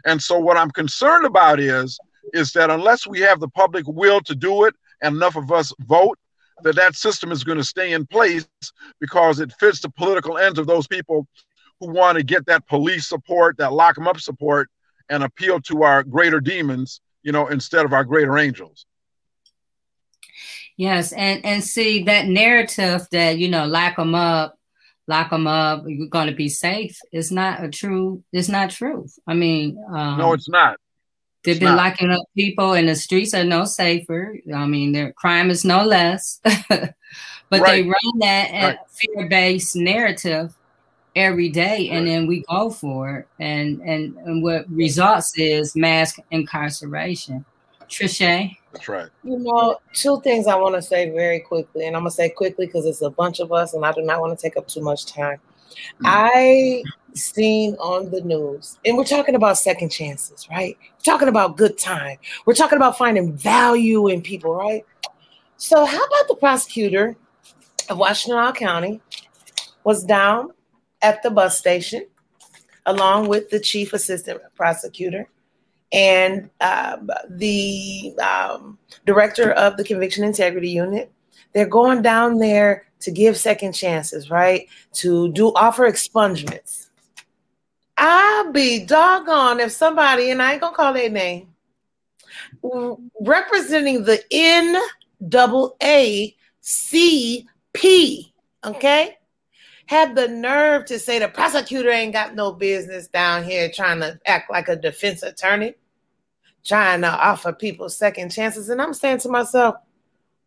[0.05, 1.97] and so what i'm concerned about is
[2.33, 5.73] is that unless we have the public will to do it and enough of us
[5.81, 6.17] vote,
[6.63, 8.47] that that system is going to stay in place
[8.99, 11.27] because it fits the political ends of those people
[11.79, 14.69] who want to get that police support, that lock them up support,
[15.09, 18.85] and appeal to our greater demons, you know, instead of our greater angels.
[20.77, 24.57] Yes, and and see that narrative that you know lock them up,
[25.07, 26.99] lock them up, you're going to be safe.
[27.11, 28.23] It's not a true.
[28.31, 29.17] It's not truth.
[29.27, 30.77] I mean, um, no, it's not.
[31.43, 34.37] They've been locking up people, and the streets are no safer.
[34.55, 36.39] I mean, their crime is no less.
[36.69, 36.95] but
[37.51, 37.65] right.
[37.65, 38.77] they run that right.
[38.89, 40.55] fear-based narrative
[41.17, 46.17] every day, and then we go for it, and and and what results is mass
[46.31, 47.45] incarceration.
[47.89, 48.55] Trischè.
[48.73, 49.09] That's right.
[49.23, 52.65] You know, two things I want to say very quickly, and I'm gonna say quickly
[52.65, 54.81] because it's a bunch of us, and I do not want to take up too
[54.81, 55.37] much time.
[55.37, 56.05] Mm-hmm.
[56.05, 60.75] I seen on the news, and we're talking about second chances, right?
[60.81, 62.17] We're talking about good time.
[62.47, 64.83] We're talking about finding value in people, right?
[65.57, 67.15] So, how about the prosecutor
[67.89, 69.01] of Washtenaw County
[69.83, 70.51] was down
[71.03, 72.07] at the bus station
[72.87, 75.29] along with the chief assistant prosecutor
[75.93, 76.97] and uh,
[77.29, 81.11] the um, director of the conviction integrity unit.
[81.53, 84.67] They're going down there to give second chances, right?
[84.93, 86.87] To do offer expungements.
[87.95, 91.53] I'll be doggone if somebody, and I ain't gonna call their name,
[93.21, 94.81] representing the N
[95.29, 98.33] double A C P,
[98.65, 99.17] okay,
[99.85, 104.19] had the nerve to say the prosecutor ain't got no business down here trying to
[104.25, 105.75] act like a defense attorney
[106.63, 108.69] trying to offer people second chances.
[108.69, 109.75] And I'm saying to myself,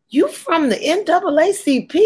[0.09, 2.01] you from the NAACP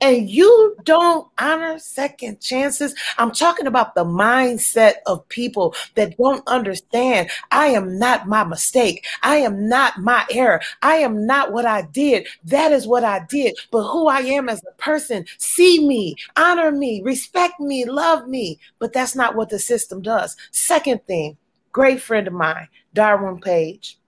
[0.00, 2.94] and you don't honor second chances.
[3.18, 7.30] I'm talking about the mindset of people that don't understand.
[7.50, 9.06] I am not my mistake.
[9.22, 10.60] I am not my error.
[10.82, 12.28] I am not what I did.
[12.44, 13.58] That is what I did.
[13.70, 18.58] But who I am as a person, see me, honor me, respect me, love me.
[18.78, 20.36] But that's not what the system does.
[20.50, 21.36] Second thing,
[21.76, 23.98] great friend of mine, Darwin Page.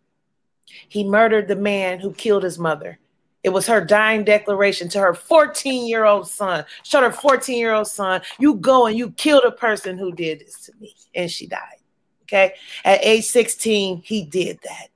[0.65, 2.99] He murdered the man who killed his mother.
[3.45, 6.65] It was her dying declaration to her 14 year old son.
[6.83, 10.41] Showed her 14 year old son, you go and you kill the person who did
[10.41, 10.95] this to me.
[11.15, 11.83] And she died.
[12.23, 12.55] Okay.
[12.87, 14.89] At age 16, he did that.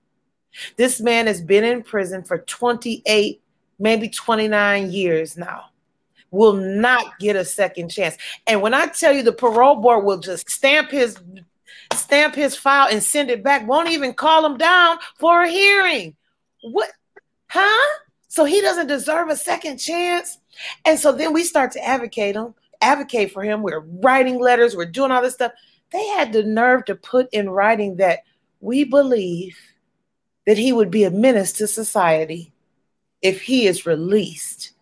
[0.79, 3.43] This man has been in prison for 28,
[3.79, 5.67] maybe 29 years now.
[6.31, 8.17] Will not get a second chance.
[8.47, 11.19] And when I tell you the parole board will just stamp his
[11.97, 16.17] stamp his file and send it back, won't even call him down for a hearing.
[16.63, 16.91] What?
[17.49, 17.99] Huh?
[18.29, 20.39] So he doesn't deserve a second chance.
[20.85, 23.63] And so then we start to advocate him, advocate for him.
[23.63, 25.53] We're writing letters, we're doing all this stuff.
[25.93, 28.21] They had the nerve to put in writing that
[28.61, 29.59] we believe
[30.47, 32.53] that he would be a menace to society
[33.21, 34.73] if he is released.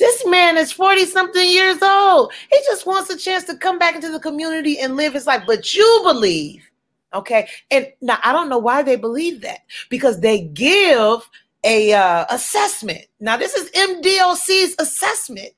[0.00, 2.32] This man is 40 something years old.
[2.50, 5.42] He just wants a chance to come back into the community and live his life.
[5.46, 6.68] But you believe,
[7.12, 7.46] okay?
[7.70, 11.28] And now I don't know why they believe that because they give
[11.64, 13.04] a uh, assessment.
[13.20, 15.50] Now this is MDOC's assessment.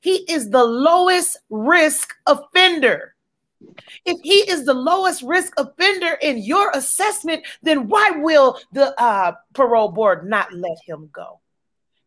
[0.00, 3.16] He is the lowest risk offender.
[4.04, 9.32] If he is the lowest risk offender in your assessment, then why will the uh,
[9.54, 11.40] parole board not let him go?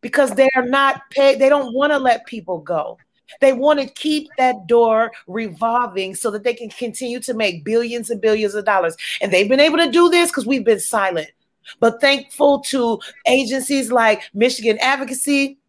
[0.01, 1.39] Because they are not paid.
[1.39, 2.97] They don't want to let people go.
[3.39, 8.09] They want to keep that door revolving so that they can continue to make billions
[8.09, 8.97] and billions of dollars.
[9.21, 11.31] And they've been able to do this because we've been silent.
[11.79, 15.59] But thankful to agencies like Michigan Advocacy,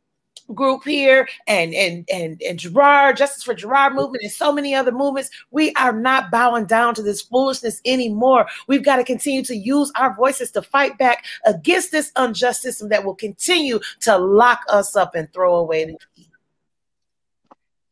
[0.55, 4.93] group here and and and and Gerard, Justice for Gerard movement, and so many other
[4.93, 5.31] movements.
[5.51, 8.47] We are not bowing down to this foolishness anymore.
[8.67, 12.89] We've got to continue to use our voices to fight back against this unjust system
[12.91, 16.29] that will continue to lock us up and throw away the key.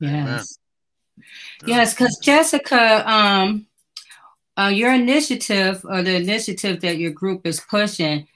[0.00, 0.58] Yes.
[1.66, 3.66] Yes, because Jessica, um,
[4.56, 8.26] uh, your initiative or the initiative that your group is pushing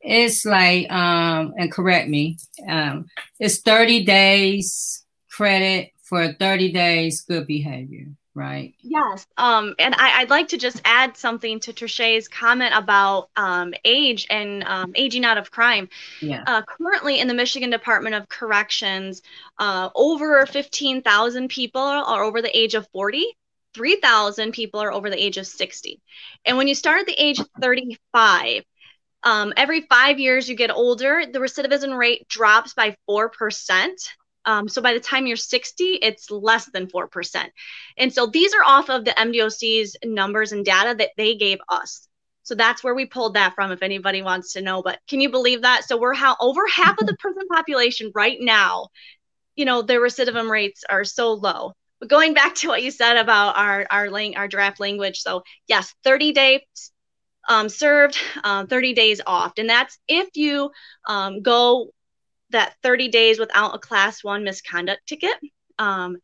[0.00, 2.38] it's like um and correct me
[2.68, 3.06] um
[3.38, 8.74] it's 30 days credit for 30 days good behavior right?
[8.80, 13.74] Yes um and I, would like to just add something to Trischè's comment about um
[13.84, 15.88] age and um, aging out of crime.
[16.22, 16.44] Yeah.
[16.46, 19.22] Uh, currently in the michigan department of corrections
[19.58, 23.26] uh, over 15000 people are over the age of 40
[23.74, 26.00] 3,000 people are over the age of 60.
[26.44, 28.64] And when you start at the age of 35,
[29.22, 33.88] um, every five years you get older, the recidivism rate drops by 4%.
[34.46, 37.50] Um, so by the time you're 60, it's less than 4%.
[37.98, 42.08] And so these are off of the MDOC's numbers and data that they gave us.
[42.42, 44.82] So that's where we pulled that from, if anybody wants to know.
[44.82, 45.84] But can you believe that?
[45.84, 48.88] So we're how over half of the prison population right now,
[49.56, 51.74] you know, their recidivism rates are so low.
[52.00, 55.42] But going back to what you said about our our lang- our draft language, so
[55.68, 56.92] yes, 30 days
[57.48, 60.70] um, served, um, 30 days off, and that's if you
[61.06, 61.90] um, go
[62.50, 65.34] that 30 days without a class one misconduct ticket.
[65.78, 66.18] Um,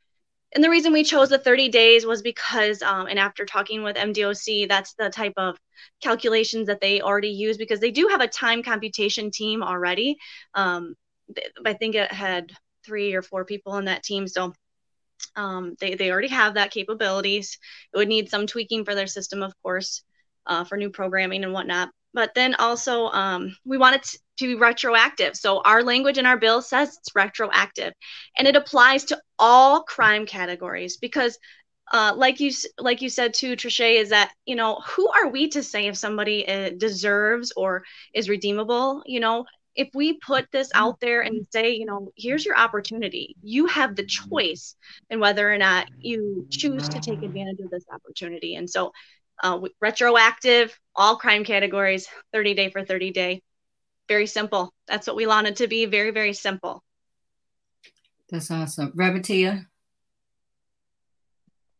[0.55, 3.97] and the reason we chose the 30 days was because, um, and after talking with
[3.97, 5.57] MDOC, that's the type of
[6.03, 10.17] calculations that they already use because they do have a time computation team already.
[10.55, 12.53] I think it had
[12.85, 14.29] three or four people in that team.
[14.29, 14.55] So
[15.81, 17.59] they, they already have that capabilities.
[17.93, 20.03] It would need some tweaking for their system, of course,
[20.47, 21.91] uh, for new programming and whatnot.
[22.15, 25.37] But then also, um, we wanted to be retroactive.
[25.37, 27.93] So our language in our bill says it's retroactive,
[28.39, 31.39] and it applies to all crime categories because
[31.93, 35.49] uh, like you like you said too, Trischè, is that you know who are we
[35.51, 37.85] to say if somebody uh, deserves or
[38.15, 39.03] is redeemable?
[39.07, 39.45] You know,
[39.77, 43.95] if we put this out there and say, you know, here's your opportunity, you have
[43.95, 44.75] the choice
[45.11, 48.57] in whether or not you choose to take advantage of this opportunity.
[48.57, 48.93] And so,
[49.43, 53.43] uh, retroactive, all crime categories, 30 day for 30 day.
[54.09, 54.73] Very simple.
[54.87, 55.87] That's what we wanted to be.
[55.87, 56.83] Very, very simple.
[58.31, 58.93] That's awesome.
[58.93, 59.67] Revertia?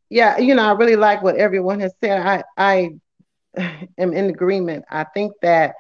[0.09, 2.21] Yeah, you know, I really like what everyone has said.
[2.21, 2.91] I, I
[3.99, 4.85] am in agreement.
[4.91, 5.75] I think that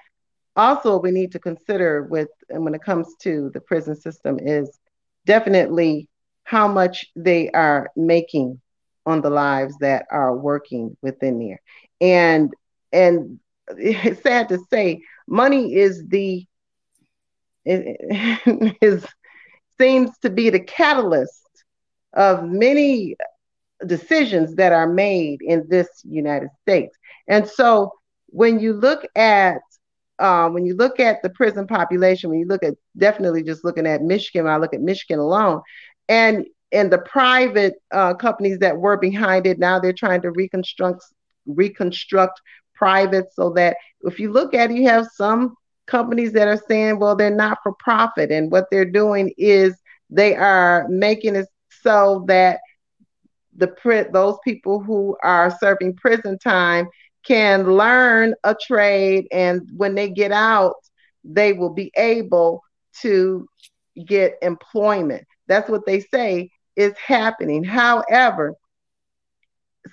[0.56, 4.78] also we need to consider with and when it comes to the prison system is
[5.26, 6.08] definitely
[6.44, 8.60] how much they are making
[9.06, 11.60] on the lives that are working within there
[12.00, 12.52] and
[12.92, 13.38] and
[13.78, 16.44] it's sad to say money is the
[17.64, 19.04] is
[19.78, 21.64] seems to be the catalyst
[22.14, 23.16] of many
[23.86, 26.96] decisions that are made in this United States.
[27.28, 27.92] And so
[28.26, 29.60] when you look at
[30.18, 33.86] um, when you look at the prison population, when you look at definitely just looking
[33.86, 35.60] at Michigan, I look at Michigan alone,
[36.08, 41.04] and and the private uh, companies that were behind it, now they're trying to reconstruct
[41.46, 42.40] reconstruct
[42.74, 45.54] private so that if you look at it, you have some
[45.86, 49.76] companies that are saying, well, they're not for profit, and what they're doing is
[50.10, 51.46] they are making it
[51.82, 52.60] so that
[53.56, 53.72] the
[54.12, 56.88] those people who are serving prison time
[57.24, 60.74] can learn a trade and when they get out
[61.24, 62.62] they will be able
[63.00, 63.48] to
[64.06, 65.26] get employment.
[65.48, 67.64] That's what they say is happening.
[67.64, 68.54] However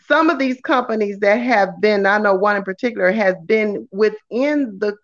[0.07, 4.77] some of these companies that have been i know one in particular has been within
[4.79, 4.95] the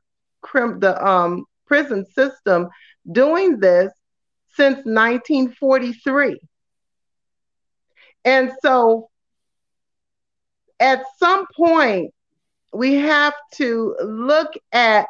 [0.80, 2.68] the um prison system
[3.12, 3.92] doing this
[4.56, 6.40] since 1943
[8.26, 9.10] and so
[10.80, 12.14] at some point
[12.74, 15.06] we have to look at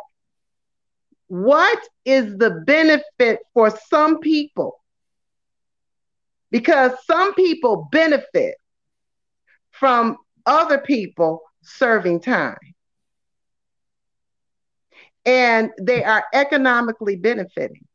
[1.28, 4.79] what is the benefit for some people
[6.52, 8.56] because some people benefit
[9.72, 12.58] from other people serving time
[15.26, 17.86] and they are economically benefiting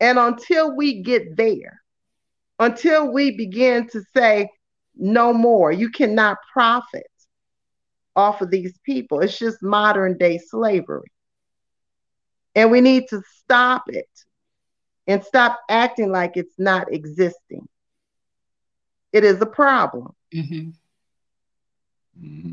[0.00, 1.80] and until we get there
[2.58, 4.48] until we begin to say
[4.96, 7.06] no more you cannot profit
[8.16, 9.20] off of these people.
[9.20, 11.10] It's just modern day slavery.
[12.54, 14.08] And we need to stop it
[15.06, 17.68] and stop acting like it's not existing.
[19.12, 20.14] It is a problem.
[20.34, 20.70] Mm-hmm.
[22.24, 22.52] Mm-hmm.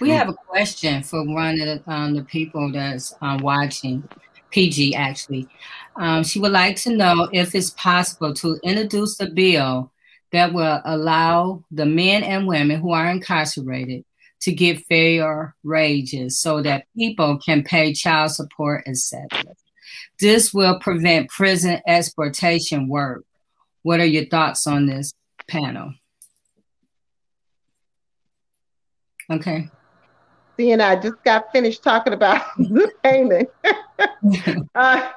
[0.00, 4.08] We have a question for one of the, um, the people that's um, watching,
[4.50, 5.48] PG actually.
[5.96, 9.92] Um, she would like to know if it's possible to introduce a bill
[10.32, 14.04] that will allow the men and women who are incarcerated
[14.40, 19.28] to get fair wages so that people can pay child support, etc.
[20.20, 23.24] This will prevent prison exploitation work.
[23.82, 25.12] What are your thoughts on this
[25.48, 25.94] panel?
[29.30, 29.68] Okay.
[30.56, 33.48] See, and I just got finished talking about the payment.
[34.74, 35.10] uh,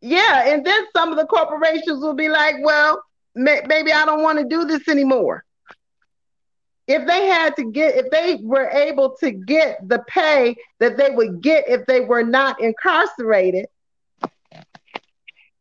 [0.00, 3.02] yeah, and then some of the corporations will be like, well,
[3.34, 5.45] may- maybe I don't want to do this anymore
[6.86, 11.10] if they had to get if they were able to get the pay that they
[11.10, 13.66] would get if they were not incarcerated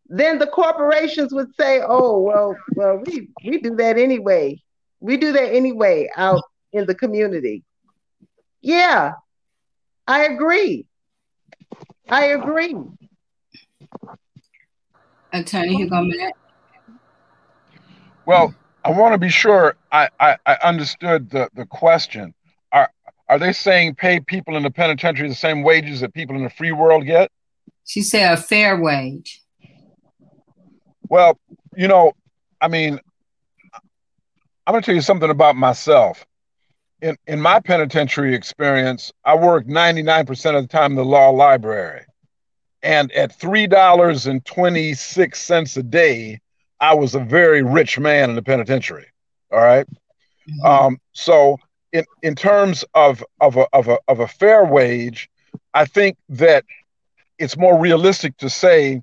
[0.07, 4.61] then the corporations would say oh well well we we do that anyway.
[4.99, 6.41] We do that anyway out
[6.73, 7.63] in the community.
[8.61, 9.13] Yeah
[10.07, 10.85] i agree.
[12.07, 12.75] I agree.
[15.33, 16.33] Attorney hugo Mack.
[18.25, 18.53] well
[18.85, 22.35] I want to be sure I, I, I understood the, the question.
[22.71, 22.91] Are
[23.27, 26.51] are they saying pay people in the penitentiary the same wages that people in the
[26.51, 27.31] free world get?
[27.83, 29.41] She said a fair wage.
[31.09, 31.39] Well,
[31.75, 32.13] you know,
[32.61, 32.99] I mean,
[34.67, 36.23] I'm going to tell you something about myself.
[37.01, 42.05] In in my penitentiary experience, I worked 99% of the time in the law library.
[42.83, 46.39] And at $3.26 a day,
[46.79, 49.07] I was a very rich man in the penitentiary.
[49.51, 49.87] All right?
[50.49, 50.65] mm-hmm.
[50.65, 51.57] Um, so
[51.91, 55.29] in in terms of of a, of a of a fair wage,
[55.73, 56.65] I think that
[57.39, 59.01] it's more realistic to say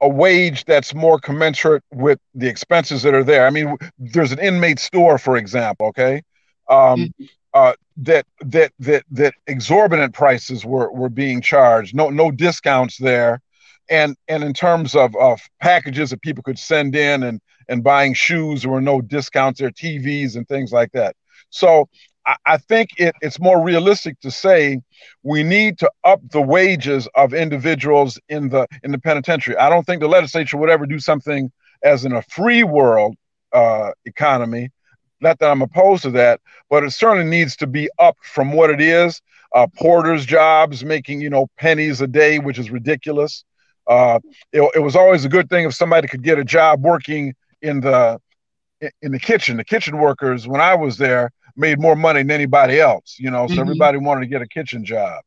[0.00, 3.46] a wage that's more commensurate with the expenses that are there.
[3.46, 6.22] I mean, there's an inmate store, for example, okay,
[6.68, 7.24] um, mm-hmm.
[7.54, 11.94] uh, that that that that exorbitant prices were were being charged.
[11.94, 13.40] No no discounts there,
[13.92, 18.14] and and in terms of of packages that people could send in and and buying
[18.14, 21.14] shoes, were no discounts there, TVs and things like that.
[21.50, 21.88] So
[22.26, 24.80] I, I think it, it's more realistic to say
[25.22, 29.56] we need to up the wages of individuals in the in the penitentiary.
[29.56, 31.52] I don't think the legislature would ever do something
[31.84, 33.14] as in a free world
[33.52, 34.70] uh, economy.
[35.20, 36.40] Not that I'm opposed to that,
[36.70, 39.20] but it certainly needs to be up from what it is.
[39.54, 43.44] Uh, porters' jobs making you know pennies a day, which is ridiculous.
[43.86, 44.20] Uh,
[44.52, 47.80] it, it was always a good thing if somebody could get a job working in
[47.80, 48.20] the
[49.00, 49.56] in the kitchen.
[49.56, 53.46] The kitchen workers, when I was there, made more money than anybody else, you know,
[53.46, 53.62] so mm-hmm.
[53.62, 55.22] everybody wanted to get a kitchen job.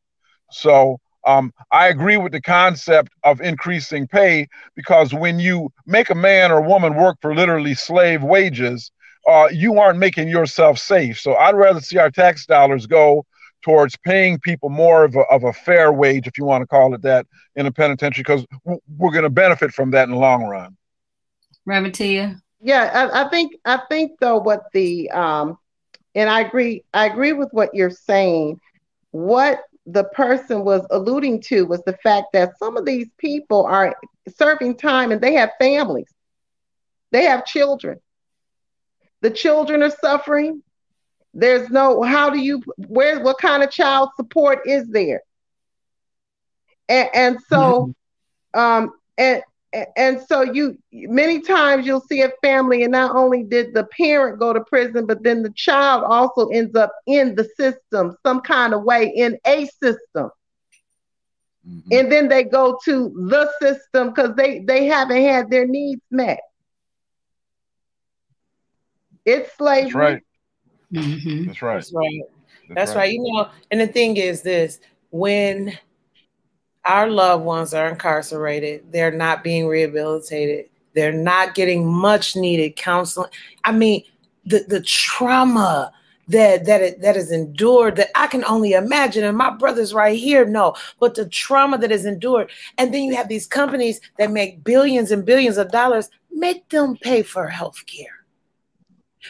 [0.50, 6.14] So um, I agree with the concept of increasing pay because when you make a
[6.14, 8.90] man or woman work for literally slave wages,
[9.28, 11.18] uh, you aren't making yourself safe.
[11.18, 13.26] So I'd rather see our tax dollars go
[13.66, 16.94] towards paying people more of a, of a fair wage, if you want to call
[16.94, 20.44] it that, in a penitentiary because we're going to benefit from that in the long
[20.44, 20.76] run.
[21.64, 22.40] Reverend Tia?
[22.60, 25.58] Yeah, I, I think I think though what the um,
[26.14, 28.60] and I agree, I agree with what you're saying.
[29.10, 33.96] What the person was alluding to was the fact that some of these people are
[34.38, 36.12] serving time and they have families,
[37.10, 37.98] they have children.
[39.22, 40.62] The children are suffering.
[41.38, 45.22] There's no, how do you, where, what kind of child support is there?
[46.88, 47.94] And, and so,
[48.54, 49.42] um, and
[49.96, 54.38] and so you many times you'll see a family and not only did the parent
[54.38, 58.72] go to prison but then the child also ends up in the system some kind
[58.72, 60.30] of way in a system
[61.68, 61.88] mm-hmm.
[61.90, 66.40] and then they go to the system because they they haven't had their needs met
[69.24, 70.22] it's slavery right
[70.92, 71.46] mm-hmm.
[71.46, 72.22] that's right that's right
[72.68, 72.96] that's, that's right.
[72.96, 74.80] right you know and the thing is this
[75.10, 75.76] when
[76.86, 78.84] our loved ones are incarcerated.
[78.92, 80.70] They're not being rehabilitated.
[80.94, 83.30] They're not getting much needed counseling.
[83.64, 84.04] I mean,
[84.46, 85.92] the, the trauma
[86.28, 89.24] that that it, that is endured that I can only imagine.
[89.24, 92.50] And my brothers right here know, but the trauma that is endured.
[92.78, 96.96] And then you have these companies that make billions and billions of dollars, make them
[96.96, 98.15] pay for health care.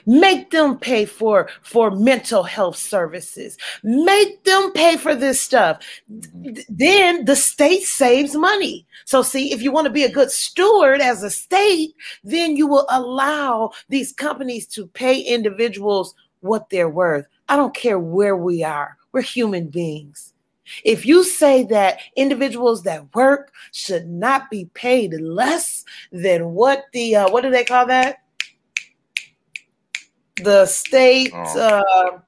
[0.05, 3.57] Make them pay for for mental health services.
[3.83, 5.83] Make them pay for this stuff.
[6.69, 8.87] Then the state saves money.
[9.05, 11.95] So see, if you want to be a good steward as a state,
[12.25, 17.27] then you will allow these companies to pay individuals what they're worth.
[17.49, 18.97] I don't care where we are.
[19.13, 20.35] We're human beings.
[20.85, 27.17] If you say that individuals that work should not be paid less than what the
[27.17, 28.23] uh, what do they call that?
[30.43, 31.59] The state oh.
[31.59, 32.19] uh,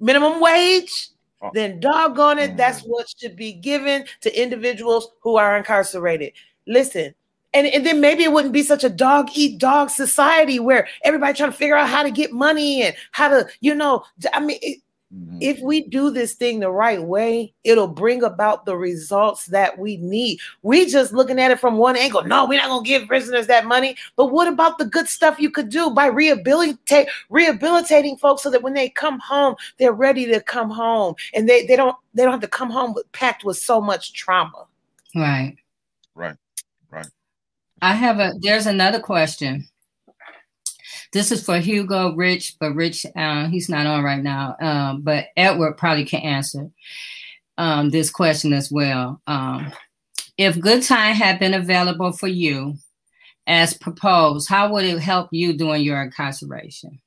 [0.00, 1.10] minimum wage,
[1.42, 1.50] oh.
[1.54, 2.56] then doggone it, mm.
[2.56, 6.32] that's what should be given to individuals who are incarcerated.
[6.66, 7.14] Listen,
[7.54, 11.32] and, and then maybe it wouldn't be such a dog eat dog society where everybody
[11.32, 14.58] trying to figure out how to get money and how to, you know, I mean,
[14.60, 14.80] it,
[15.14, 15.38] Mm-hmm.
[15.40, 19.96] If we do this thing the right way, it'll bring about the results that we
[19.96, 20.38] need.
[20.62, 22.24] We just looking at it from one angle.
[22.24, 23.96] No, we're not gonna give prisoners that money.
[24.16, 28.62] But what about the good stuff you could do by rehabilitate rehabilitating folks so that
[28.62, 32.32] when they come home, they're ready to come home and they, they don't they don't
[32.32, 34.66] have to come home with, packed with so much trauma.
[35.14, 35.56] Right.
[36.14, 36.36] Right.
[36.90, 37.06] Right.
[37.80, 39.66] I have a there's another question.
[41.12, 44.56] This is for Hugo Rich, but Rich, uh, he's not on right now.
[44.60, 46.70] Um, but Edward probably can answer
[47.56, 49.20] um, this question as well.
[49.26, 49.72] Um,
[50.36, 52.76] if Good Time had been available for you
[53.46, 57.00] as proposed, how would it help you during your incarceration?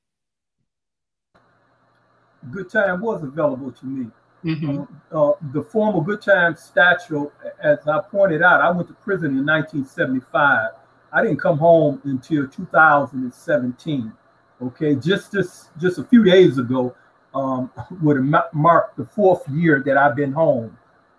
[2.49, 4.08] Good Time was available to me.
[4.43, 4.82] Mm-hmm.
[5.16, 7.32] Uh, uh, the former Good Time statute,
[7.62, 10.72] as I pointed out, I went to prison in 1975
[11.14, 14.14] I didn't come home until 2017.
[14.62, 16.95] Okay, just this just a few days ago,
[17.34, 20.78] um, would have marked the fourth year that I've been home.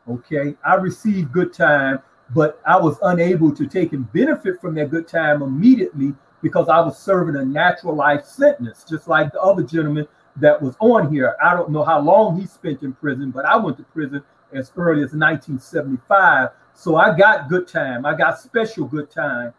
[0.09, 2.01] Okay, I received good time,
[2.35, 6.81] but I was unable to take and benefit from that good time immediately because I
[6.81, 11.37] was serving a natural life sentence, just like the other gentleman that was on here.
[11.43, 14.23] I don't know how long he spent in prison, but I went to prison
[14.53, 16.51] as early as 1975.
[16.75, 18.05] So I got good time.
[18.05, 19.55] I got special good time,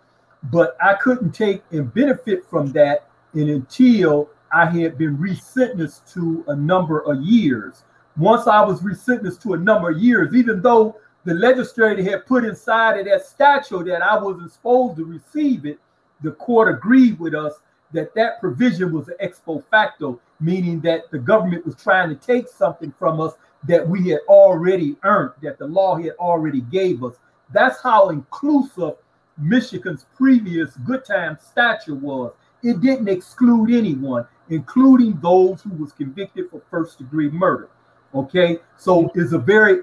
[0.51, 6.43] but I couldn't take and benefit from that and until I had been resentenced to
[6.47, 7.83] a number of years.
[8.17, 12.43] Once I was resentenced to a number of years, even though the legislator had put
[12.43, 15.79] inside of that statute that I wasn't supposed to receive it,
[16.21, 17.53] the court agreed with us
[17.93, 22.47] that that provision was ex post facto, meaning that the government was trying to take
[22.47, 23.33] something from us
[23.67, 27.15] that we had already earned, that the law had already gave us.
[27.51, 28.93] That's how inclusive
[29.37, 32.33] Michigan's previous good time statute was.
[32.61, 37.69] It didn't exclude anyone, including those who was convicted for first degree murder.
[38.15, 39.81] Okay, so it's a very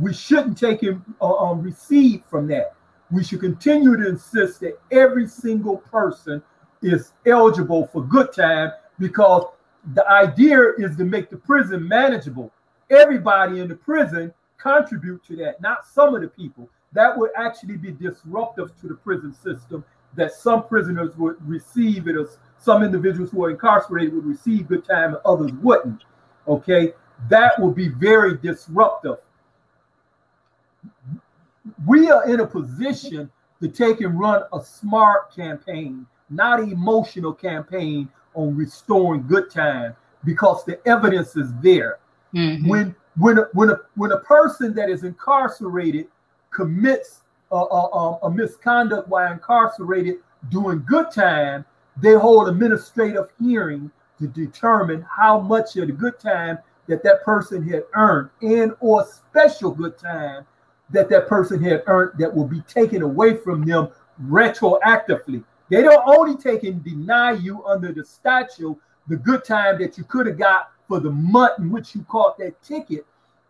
[0.00, 2.74] we shouldn't take him uh, um, receive from that.
[3.10, 6.42] We should continue to insist that every single person
[6.82, 9.44] is eligible for good time because
[9.94, 12.52] the idea is to make the prison manageable.
[12.90, 16.68] Everybody in the prison contribute to that, not some of the people.
[16.96, 19.84] That would actually be disruptive to the prison system.
[20.14, 22.26] That some prisoners would receive it, or
[22.56, 26.04] some individuals who are incarcerated would receive good time, and others wouldn't.
[26.48, 26.94] Okay,
[27.28, 29.18] that would be very disruptive.
[31.86, 33.30] We are in a position
[33.60, 39.94] to take and run a smart campaign, not emotional campaign on restoring good time,
[40.24, 41.98] because the evidence is there.
[42.34, 42.68] Mm-hmm.
[42.68, 46.06] When when a, when a when a person that is incarcerated
[46.56, 47.20] commits
[47.52, 50.16] a, a, a, misconduct while incarcerated
[50.50, 51.64] doing good time,
[52.00, 57.62] they hold administrative hearing to determine how much of the good time that that person
[57.68, 60.46] had earned and or special good time
[60.90, 63.88] that that person had earned that will be taken away from them
[64.24, 65.44] retroactively.
[65.68, 68.76] They don't only take and deny you under the statute
[69.08, 72.38] the good time that you could have got for the month in which you caught
[72.38, 73.04] that ticket.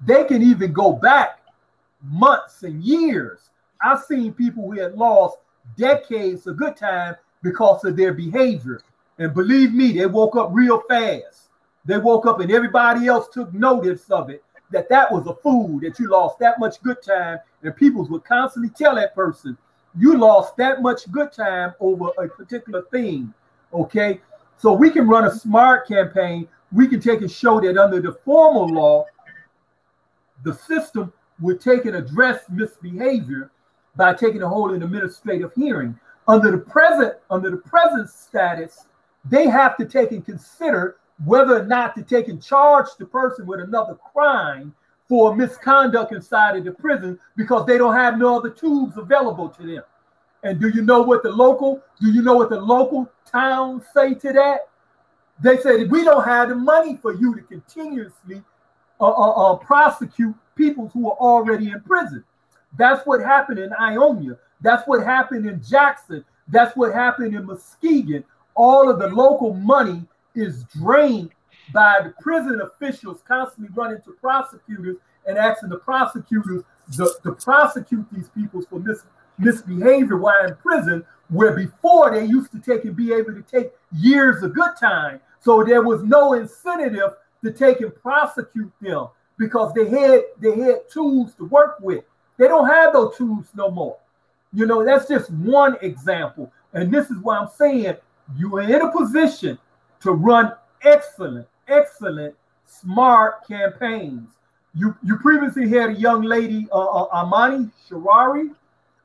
[0.05, 1.41] They can even go back
[2.03, 3.51] months and years.
[3.83, 5.39] I've seen people who had lost
[5.77, 8.81] decades of good time because of their behavior.
[9.19, 11.49] And believe me, they woke up real fast.
[11.85, 15.79] They woke up and everybody else took notice of it that that was a fool,
[15.81, 17.39] that you lost that much good time.
[17.63, 19.57] And people would constantly tell that person,
[19.99, 23.33] you lost that much good time over a particular thing.
[23.73, 24.21] Okay.
[24.59, 26.49] So we can run a smart campaign.
[26.73, 29.07] We can take and show that under the formal law,
[30.43, 33.51] the system would take and address misbehavior
[33.97, 35.99] by taking a hold in administrative hearing.
[36.29, 38.87] Under the present, under the present status,
[39.25, 43.47] they have to take and consider whether or not to take and charge the person
[43.47, 44.75] with another crime
[45.09, 49.63] for misconduct inside of the prison because they don't have no other tools available to
[49.63, 49.83] them.
[50.43, 54.15] And do you know what the local, do you know what the local towns say
[54.15, 54.69] to that?
[55.41, 58.43] They say we don't have the money for you to continuously
[59.01, 62.25] uh, uh, uh, prosecute people who are already in prison.
[62.77, 64.37] That's what happened in Ionia.
[64.61, 66.25] That's what happened in Jackson.
[66.49, 68.25] That's what happened in Muskegon.
[68.55, 70.03] All of the local money
[70.35, 71.31] is drained
[71.73, 74.97] by the prison officials constantly running to prosecutors
[75.27, 76.63] and asking the prosecutors
[76.97, 79.03] to, to prosecute these people for mis,
[79.39, 83.73] misbehavior while in prison, where before they used to take and be able to take
[83.93, 85.21] years of good time.
[85.41, 90.89] So there was no incentive to take and prosecute them because they had they had
[90.91, 92.05] tools to work with.
[92.39, 93.97] They don't have those tools no more.
[94.53, 96.53] You know, that's just one example.
[96.73, 97.97] And this is why I'm saying
[98.37, 99.59] you are in a position
[100.01, 102.35] to run excellent, excellent,
[102.65, 104.31] smart campaigns.
[104.75, 108.55] You you previously had a young lady, uh, uh, Amani Sawari.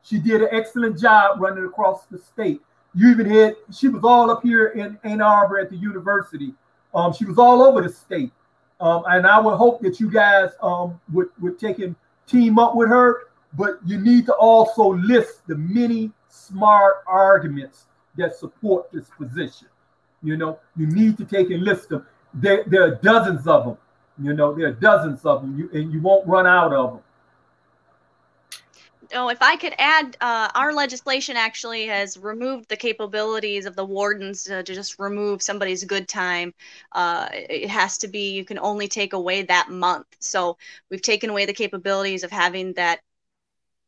[0.04, 2.62] She did an excellent job running across the state.
[2.94, 6.54] You even had she was all up here in Ann Arbor at the university.
[6.94, 8.32] Um, she was all over the state.
[8.82, 12.76] Um, and I would hope that you guys um, would, would take and team up
[12.76, 17.86] with her, but you need to also list the many smart arguments
[18.18, 19.68] that support this position.
[20.24, 22.06] You know, you need to take and list them.
[22.34, 23.78] There, there are dozens of them.
[24.22, 27.02] You know, there are dozens of them, you, and you won't run out of them
[29.14, 33.86] oh, if I could add, uh, our legislation actually has removed the capabilities of the
[33.86, 36.54] wardens to, to just remove somebody's good time.
[36.92, 40.08] Uh, it has to be, you can only take away that month.
[40.20, 40.58] So
[40.90, 43.02] we've taken away the capabilities of having that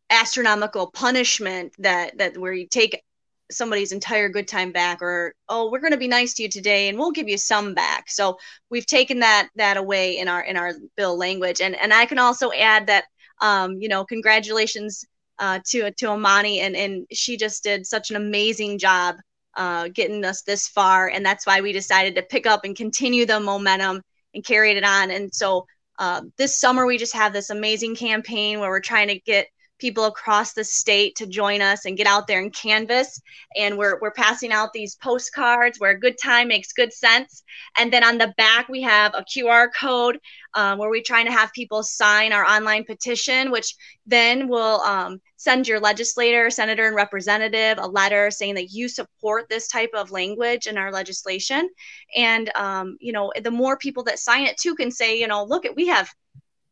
[0.09, 3.03] astronomical punishment that, that where you take
[3.51, 6.87] somebody's entire good time back or oh we're going to be nice to you today
[6.89, 8.37] and we'll give you some back so
[8.69, 12.17] we've taken that that away in our in our bill language and and i can
[12.17, 13.03] also add that
[13.41, 15.05] um you know congratulations
[15.43, 19.15] uh to to amani and and she just did such an amazing job
[19.55, 21.09] uh getting us this far.
[21.09, 24.01] And that's why we decided to pick up and continue the momentum
[24.33, 25.11] and carry it on.
[25.11, 25.65] And so
[25.99, 29.47] uh, this summer we just have this amazing campaign where we're trying to get
[29.79, 33.21] people across the state to join us and get out there and canvas.
[33.57, 37.43] And we're, we're passing out these postcards where good time makes good sense.
[37.77, 40.19] And then on the back, we have a QR code
[40.53, 45.19] um, where we're trying to have people sign our online petition, which then will um,
[45.37, 50.11] send your legislator, senator, and representative a letter saying that you support this type of
[50.11, 51.69] language in our legislation.
[52.15, 55.43] And, um, you know, the more people that sign it too can say, you know,
[55.43, 56.09] look, at we have,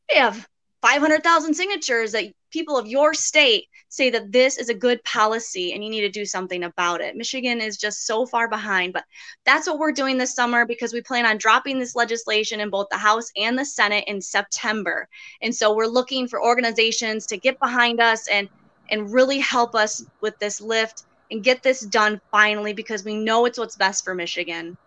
[0.10, 0.48] we have
[0.82, 5.84] 500,000 signatures that people of your state say that this is a good policy and
[5.84, 7.16] you need to do something about it.
[7.16, 9.04] Michigan is just so far behind, but
[9.46, 12.88] that's what we're doing this summer because we plan on dropping this legislation in both
[12.90, 15.08] the House and the Senate in September.
[15.42, 18.50] And so we're looking for organizations to get behind us and
[18.90, 23.46] and really help us with this lift and get this done finally because we know
[23.46, 24.78] it's what's best for Michigan.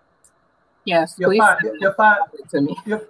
[0.84, 2.16] Yes, if I, if I,
[2.50, 2.76] to me.
[2.84, 3.00] If,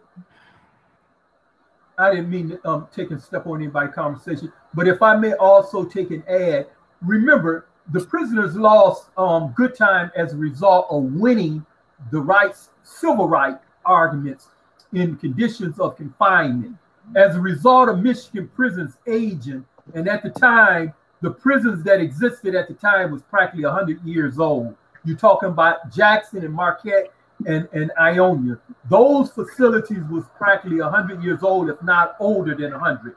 [1.98, 5.34] I didn't mean to um, take a step on anybody's conversation, but if I may
[5.34, 6.66] also take an ad,
[7.02, 11.64] remember the prisoners lost um, good time as a result of winning
[12.10, 14.48] the rights, civil right arguments
[14.92, 16.76] in conditions of confinement.
[17.14, 19.64] As a result of Michigan prisons aging,
[19.94, 24.38] and at the time, the prisons that existed at the time was practically 100 years
[24.38, 24.74] old.
[25.04, 27.12] You're talking about Jackson and Marquette
[27.46, 28.58] and, and Ionia.
[28.88, 33.16] Those facilities was practically 100 years old, if not older than 100.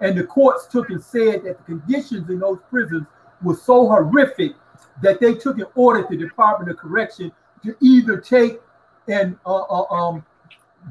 [0.00, 3.06] And the courts took and said that the conditions in those prisons
[3.42, 4.54] were so horrific
[5.02, 7.32] that they took an order to the Department of Correction
[7.64, 8.60] to either take
[9.08, 10.24] and uh, uh, um,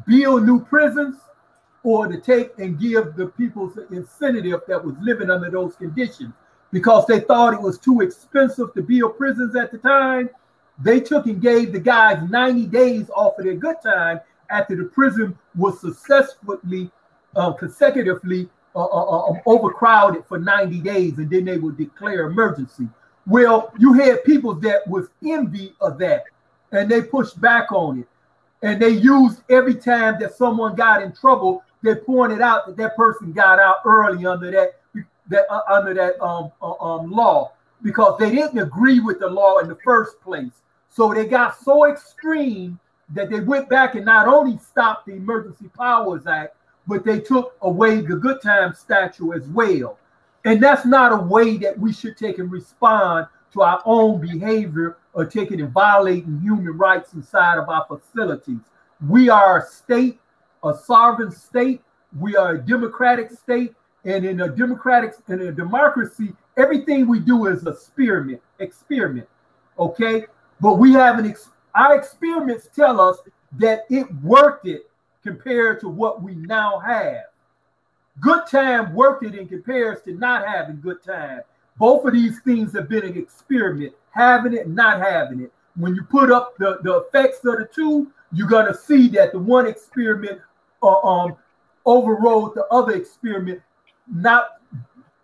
[0.07, 1.17] build new prisons
[1.83, 6.33] or to take and give the people the incentive that was living under those conditions
[6.71, 10.29] because they thought it was too expensive to build prisons at the time
[10.83, 14.19] they took and gave the guys 90 days off of their good time
[14.49, 16.91] after the prison was successfully,
[17.35, 22.27] uh, consecutively uh, uh, uh um, overcrowded for 90 days, and then they would declare
[22.27, 22.87] emergency.
[23.27, 26.23] Well, you had people that was envy of that,
[26.71, 28.07] and they pushed back on it,
[28.61, 32.95] and they used every time that someone got in trouble, they pointed out that that
[32.95, 34.81] person got out early under that
[35.29, 37.51] that uh, under that um, uh, um, law
[37.83, 40.51] because they didn't agree with the law in the first place.
[40.91, 42.77] So they got so extreme
[43.13, 47.55] that they went back and not only stopped the Emergency Powers Act, but they took
[47.61, 49.97] away the good time statue as well.
[50.43, 54.97] And that's not a way that we should take and respond to our own behavior
[55.13, 58.59] or taking and violating human rights inside of our facilities.
[59.07, 60.19] We are a state,
[60.63, 61.81] a sovereign state.
[62.19, 63.73] We are a democratic state.
[64.03, 69.27] And in a democratic, in a democracy, everything we do is a experiment, experiment.
[69.77, 70.25] Okay.
[70.61, 73.17] But we have an ex- our experiments tell us
[73.57, 74.89] that it worked it
[75.23, 77.23] compared to what we now have.
[78.19, 81.41] Good time worked it in comparison to not having good time.
[81.77, 85.51] Both of these things have been an experiment, having it not having it.
[85.75, 89.39] When you put up the, the effects of the two, you're gonna see that the
[89.39, 90.39] one experiment
[90.83, 91.35] uh, um
[91.85, 93.61] overrode the other experiment,
[94.13, 94.61] not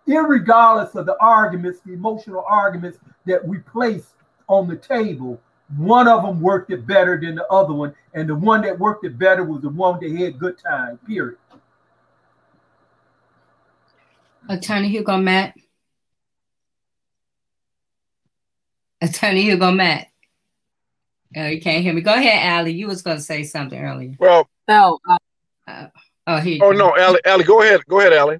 [0.07, 4.13] regardless of the arguments, the emotional arguments that we place
[4.47, 5.39] on the table,
[5.75, 9.05] one of them worked it better than the other one, and the one that worked
[9.05, 10.97] it better was the one that had good time.
[11.05, 11.37] Period.
[14.49, 15.57] Attorney Hugo Mack.
[19.01, 20.11] Attorney Hugo Mack.
[21.35, 22.01] Oh, you can't hear me.
[22.01, 22.69] Go ahead, Ally.
[22.69, 24.15] You was going to say something earlier.
[24.17, 24.99] Well, no.
[25.07, 25.17] Uh,
[25.67, 25.87] uh,
[26.25, 26.61] oh, he.
[26.61, 27.19] Oh no, Ally.
[27.25, 27.85] Ally, go ahead.
[27.87, 28.37] Go ahead, Ally.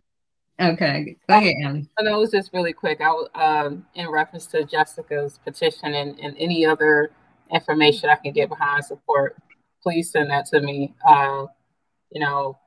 [0.60, 1.88] Okay, go ahead, Ellie.
[1.98, 3.00] And it was just really quick.
[3.00, 7.12] I was um, in reference to Jessica's petition and, and any other
[7.54, 9.38] information I can get behind support.
[9.84, 10.96] Please send that to me.
[11.08, 11.46] Uh,
[12.12, 12.58] you know,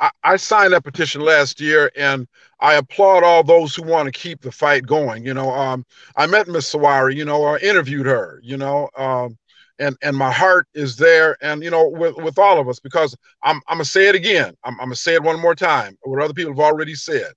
[0.00, 2.28] I, I signed that petition last year, and
[2.60, 5.24] I applaud all those who want to keep the fight going.
[5.24, 5.84] You know, um,
[6.16, 7.16] I met Miss Sawari.
[7.16, 8.40] You know, I interviewed her.
[8.42, 9.36] You know, um,
[9.78, 13.16] and and my heart is there and you know with, with all of us because
[13.42, 16.22] i'm i'm gonna say it again I'm, I'm gonna say it one more time what
[16.22, 17.32] other people have already said.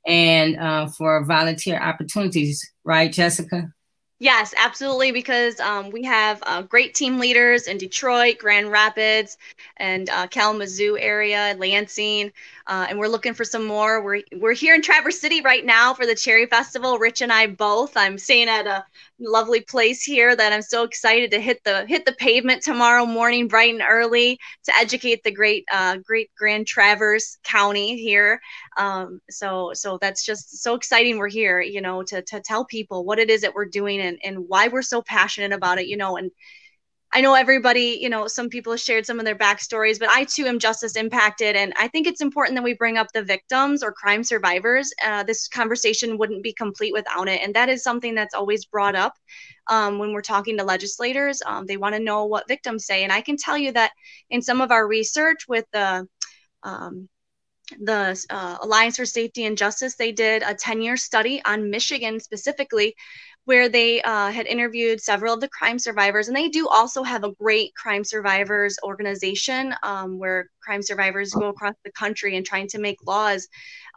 [0.07, 3.71] And uh, for volunteer opportunities, right, Jessica?
[4.21, 5.11] Yes, absolutely.
[5.13, 9.37] Because um, we have uh, great team leaders in Detroit, Grand Rapids,
[9.77, 12.33] and uh, Kalamazoo area, Lansing,
[12.67, 14.03] uh, and we're looking for some more.
[14.03, 16.97] We're we're here in Traverse City right now for the Cherry Festival.
[16.99, 17.95] Rich and I both.
[17.95, 18.85] I'm staying at a
[19.19, 23.47] lovely place here that I'm so excited to hit the hit the pavement tomorrow morning,
[23.47, 28.39] bright and early, to educate the great uh, great Grand Traverse County here.
[28.77, 31.17] Um, so so that's just so exciting.
[31.17, 34.17] We're here, you know, to to tell people what it is that we're doing and
[34.23, 36.31] and why we're so passionate about it, you know, and
[37.11, 40.45] I know everybody, you know, some people shared some of their backstories, but I too
[40.45, 41.55] am justice impacted.
[41.55, 44.91] And I think it's important that we bring up the victims or crime survivors.
[45.03, 47.41] Uh, this conversation wouldn't be complete without it.
[47.41, 49.13] And that is something that's always brought up
[49.67, 51.41] um, when we're talking to legislators.
[51.47, 53.03] Um, they want to know what victims say.
[53.03, 53.91] And I can tell you that
[54.29, 56.07] in some of our research with the
[56.61, 57.09] um,
[57.79, 62.19] the uh, Alliance for Safety and Justice, they did a 10 year study on Michigan
[62.19, 62.95] specifically,
[63.49, 66.27] where they uh, had interviewed several of the crime survivors.
[66.27, 71.47] And they do also have a great crime survivors organization um, where crime survivors go
[71.47, 73.47] across the country and trying to make laws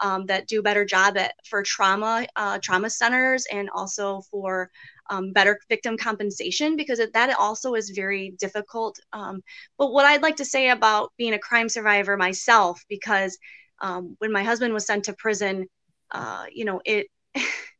[0.00, 4.70] um, that do a better job at for trauma uh, trauma centers and also for
[5.10, 8.98] um, better victim compensation because that also is very difficult.
[9.12, 9.42] Um,
[9.76, 13.36] but what I'd like to say about being a crime survivor myself, because
[13.82, 15.66] um, when my husband was sent to prison,
[16.10, 17.08] uh, you know, it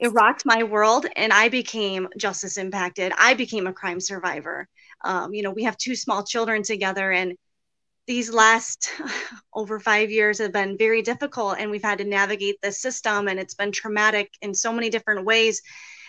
[0.00, 3.12] it rocked my world and I became justice impacted.
[3.16, 4.68] I became a crime survivor.
[5.02, 7.36] Um, you know, we have two small children together and
[8.06, 8.90] these last
[9.54, 13.38] over five years have been very difficult and we've had to navigate the system and
[13.38, 15.62] it's been traumatic in so many different ways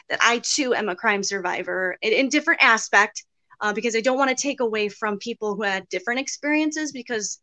[0.09, 3.23] that I too am a crime survivor in, in different aspect
[3.61, 7.39] uh, because I don't want to take away from people who had different experiences because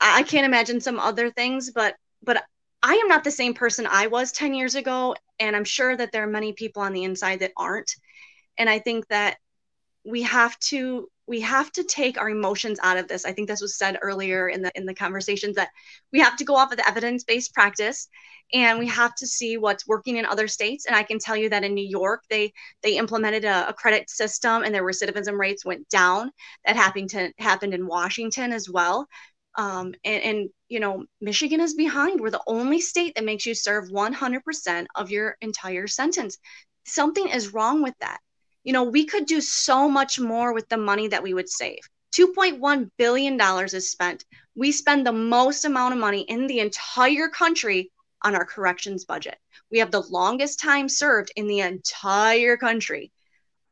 [0.00, 2.44] I can't imagine some other things, but but
[2.82, 5.16] I am not the same person I was 10 years ago.
[5.40, 7.94] And I'm sure that there are many people on the inside that aren't.
[8.56, 9.38] And I think that
[10.04, 13.26] we have to we have to take our emotions out of this.
[13.26, 15.68] I think this was said earlier in the in the conversations that
[16.12, 18.08] we have to go off of the evidence-based practice
[18.54, 20.86] and we have to see what's working in other states.
[20.86, 24.08] And I can tell you that in New York, they they implemented a, a credit
[24.08, 26.30] system and their recidivism rates went down.
[26.66, 29.06] That happened to happened in Washington as well.
[29.58, 32.20] Um, and, and, you know, Michigan is behind.
[32.20, 36.38] We're the only state that makes you serve 100% of your entire sentence.
[36.86, 38.20] Something is wrong with that.
[38.62, 41.80] You know, we could do so much more with the money that we would save.
[42.14, 44.24] 2.1 billion dollars is spent.
[44.54, 47.90] We spend the most amount of money in the entire country
[48.22, 49.38] on our corrections budget.
[49.72, 53.10] We have the longest time served in the entire country.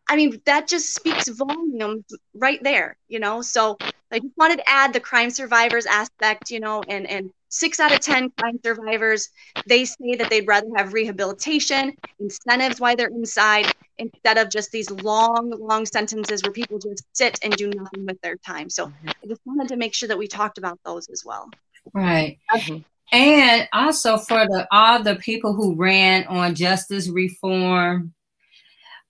[0.09, 2.05] I mean, that just speaks volumes
[2.35, 3.43] right there, you know.
[3.43, 3.77] So
[4.13, 7.93] I just wanted to add the crime survivors aspect, you know, and and six out
[7.93, 9.31] of ten crime survivors
[9.67, 13.67] they say that they'd rather have rehabilitation, incentives while they're inside,
[13.99, 18.21] instead of just these long, long sentences where people just sit and do nothing with
[18.21, 18.71] their time.
[18.71, 21.51] So I just wanted to make sure that we talked about those as well.
[21.93, 22.39] Right.
[22.53, 22.79] Mm-hmm.
[23.13, 28.13] And also for the all the people who ran on justice reform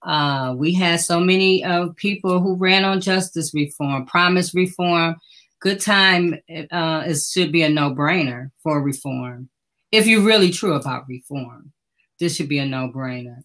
[0.07, 5.16] uh, we had so many uh, people who ran on justice reform, promise reform.
[5.61, 6.34] Good time
[6.70, 9.48] uh, it should be a no-brainer for reform.
[9.90, 11.72] If you're really true about reform,
[12.20, 13.42] this should be a no-brainer.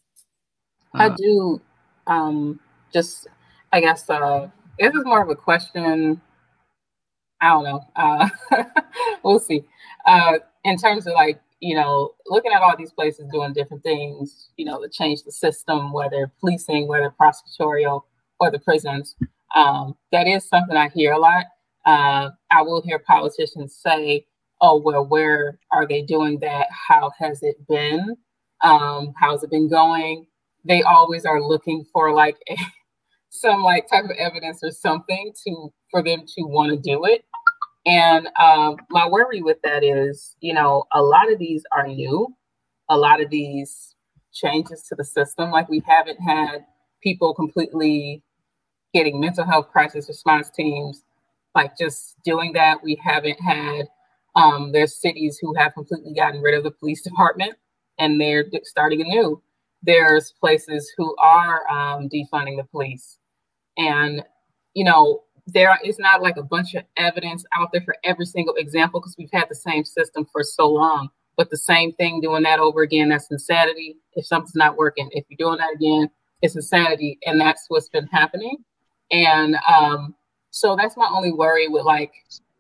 [0.94, 1.62] I uh, do
[2.06, 2.60] um,
[2.94, 3.28] just,
[3.74, 4.48] I guess, uh,
[4.78, 6.22] this is more of a question.
[7.42, 7.88] I don't know.
[7.96, 8.30] Uh,
[9.24, 9.64] we'll see.
[10.06, 10.34] Uh,
[10.64, 14.66] in terms of like you know, looking at all these places doing different things, you
[14.66, 18.02] know, to change the system, whether policing, whether prosecutorial,
[18.40, 19.16] or the prisons,
[19.56, 21.46] um, that is something I hear a lot.
[21.86, 24.26] Uh, I will hear politicians say,
[24.60, 26.68] oh, well, where are they doing that?
[26.90, 28.18] How has it been?
[28.64, 30.26] Um, how's it been going?
[30.66, 32.58] They always are looking for like a,
[33.30, 37.24] some like type of evidence or something to for them to want to do it.
[37.86, 42.36] And um, my worry with that is, you know, a lot of these are new.
[42.90, 43.96] A lot of these
[44.34, 46.66] changes to the system, like we haven't had
[47.02, 48.24] people completely
[48.94, 51.04] getting mental health crisis response teams,
[51.56, 52.84] like just doing that.
[52.84, 53.88] We haven't had,
[54.36, 57.54] um, there's cities who have completely gotten rid of the police department
[57.98, 59.42] and they're starting anew.
[59.84, 63.18] There's places who are um, defunding the police.
[63.78, 64.24] And,
[64.74, 65.24] you know,
[65.54, 69.16] there is not like a bunch of evidence out there for every single example because
[69.18, 71.10] we've had the same system for so long.
[71.38, 73.98] But the same thing, doing that over again, that's insanity.
[74.14, 76.10] If something's not working, if you're doing that again,
[76.42, 77.18] it's insanity.
[77.26, 78.58] And that's what's been happening.
[79.12, 80.16] And um,
[80.52, 82.12] so that's my only worry with like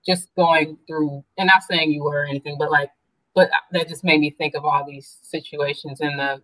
[0.05, 2.89] just going through, and not saying you were or anything, but like,
[3.35, 6.41] but that just made me think of all these situations and the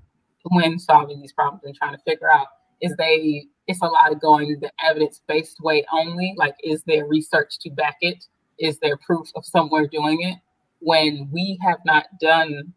[0.50, 2.48] when solving these problems and trying to figure out
[2.82, 6.34] is they it's a lot of going the evidence based way only.
[6.38, 8.26] Like, is there research to back it?
[8.60, 10.38] Is there proof of somewhere doing it?
[10.80, 12.74] When we have not done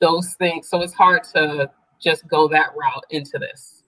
[0.00, 3.82] those things, so it's hard to just go that route into this.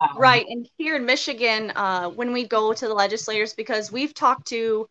[0.00, 0.44] Um, right.
[0.48, 4.88] And here in Michigan, uh, when we go to the legislators, because we've talked to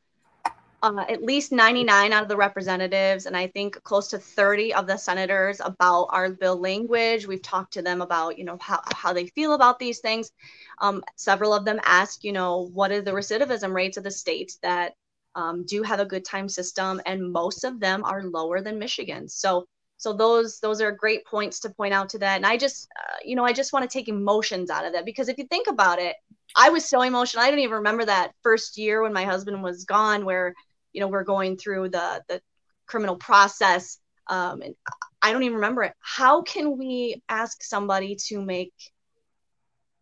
[0.83, 4.85] uh, at least 99 out of the representatives and I think close to 30 of
[4.87, 7.25] the senators about our bill language.
[7.25, 10.31] We've talked to them about, you know, how, how they feel about these things.
[10.79, 14.59] Um, several of them ask, you know, what are the recidivism rates of the states
[14.61, 14.93] that
[15.35, 19.29] um, do have a good time system, and most of them are lower than Michigan.
[19.29, 19.65] So,
[19.97, 22.37] so those those are great points to point out to that.
[22.37, 25.05] And I just, uh, you know, I just want to take emotions out of that
[25.05, 26.15] because if you think about it,
[26.55, 27.43] I was so emotional.
[27.43, 30.55] I don't even remember that first year when my husband was gone, where
[30.93, 32.41] you know we're going through the the
[32.85, 34.75] criminal process um, and
[35.21, 35.93] i don't even remember it.
[35.99, 38.73] How can we ask somebody to make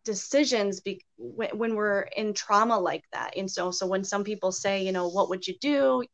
[0.04, 4.52] decisions be- when, when we're in trauma like that and so so when some people
[4.52, 6.04] say you know what would you do?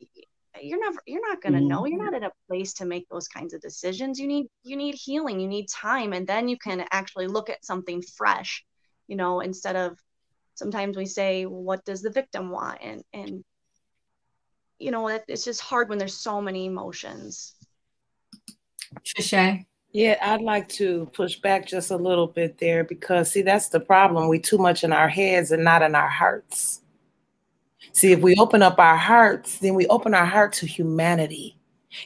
[0.61, 1.87] You're never you're not going to know.
[1.87, 4.19] You're not in a place to make those kinds of decisions.
[4.19, 5.41] You need you need healing.
[5.41, 6.13] You need time.
[6.13, 8.65] And then you can actually look at something fresh
[9.09, 9.99] you know instead of
[10.55, 12.79] sometimes we say what does the victim want?
[12.83, 13.45] And and
[14.83, 17.55] you know, it's just hard when there's so many emotions.
[19.05, 19.65] Trischè.
[19.93, 23.81] Yeah, I'd like to push back just a little bit there because see that's the
[23.81, 24.29] problem.
[24.29, 26.81] We too much in our heads and not in our hearts.
[27.93, 31.59] See, if we open up our hearts, then we open our heart to humanity.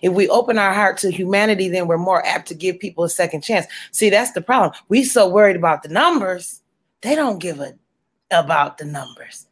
[0.03, 3.09] If we open our heart to humanity, then we're more apt to give people a
[3.09, 3.67] second chance.
[3.93, 4.73] See, that's the problem.
[4.89, 6.63] We so worried about the numbers,
[7.03, 7.75] they don't give a
[8.33, 9.47] about the numbers.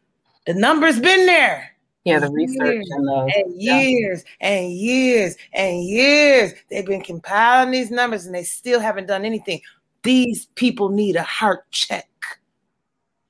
[0.47, 1.74] The numbers been there.
[2.05, 4.49] Yeah, the research and, the, and years yeah.
[4.49, 6.53] and years and years.
[6.71, 9.63] They've been compiling these numbers and they still haven't done anything.
[10.03, 12.09] These people need a heart check.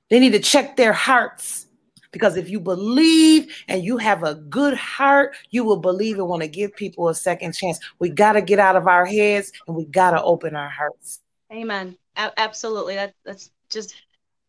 [0.09, 1.67] They need to check their hearts
[2.11, 6.41] because if you believe and you have a good heart, you will believe and want
[6.41, 7.79] to give people a second chance.
[7.99, 11.21] We got to get out of our heads and we got to open our hearts.
[11.51, 11.97] Amen.
[12.15, 12.95] A- absolutely.
[12.95, 13.95] That, that's just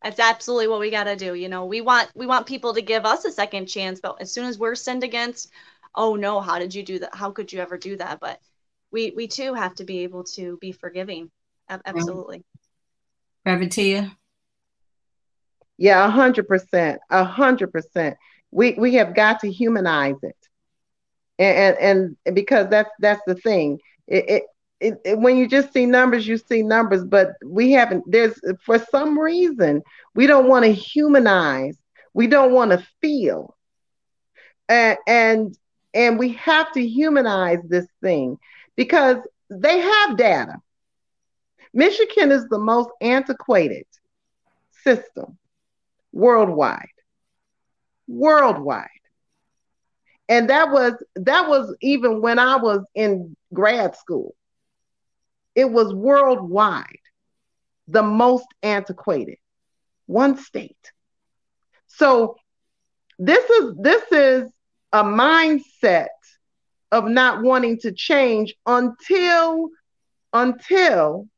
[0.07, 1.65] that's absolutely what we got to do you know?
[1.65, 4.59] We want we want people to give us a second chance but as soon as
[4.59, 5.51] we're sinned against
[5.95, 7.15] oh no how did you do that?
[7.15, 8.21] How could you ever do that?
[8.21, 8.41] But
[8.91, 11.31] we we too have to be able to be forgiving.
[11.71, 11.81] Mm-hmm.
[11.85, 12.45] Absolutely.
[13.45, 14.17] Reverend Tia.
[15.79, 18.17] Yeah, a hundred percent, a hundred percent.
[18.51, 20.37] We we have got to humanize it,
[21.39, 23.81] and and, and because that's that's the thing.
[24.07, 24.43] It, it,
[24.81, 28.05] it, it, when you just see numbers, you see numbers, but we haven't.
[28.07, 29.83] There's for some reason
[30.15, 31.79] we don't want to humanize.
[32.15, 33.57] We don't want to feel,
[34.69, 35.57] and and
[35.95, 38.39] and we have to humanize this thing
[38.77, 39.17] because
[39.51, 40.57] they have data.
[41.73, 43.87] Michigan is the most antiquated
[44.83, 45.39] system
[46.13, 46.89] worldwide.
[48.09, 48.89] Worldwide.
[50.29, 54.35] And that was that was even when I was in grad school.
[55.57, 57.01] It was worldwide
[57.89, 59.39] the most antiquated.
[60.07, 60.93] One state.
[61.89, 62.37] So
[63.19, 64.45] this is this is
[64.93, 66.09] a mindset
[66.93, 69.71] of not wanting to change until
[70.33, 71.29] until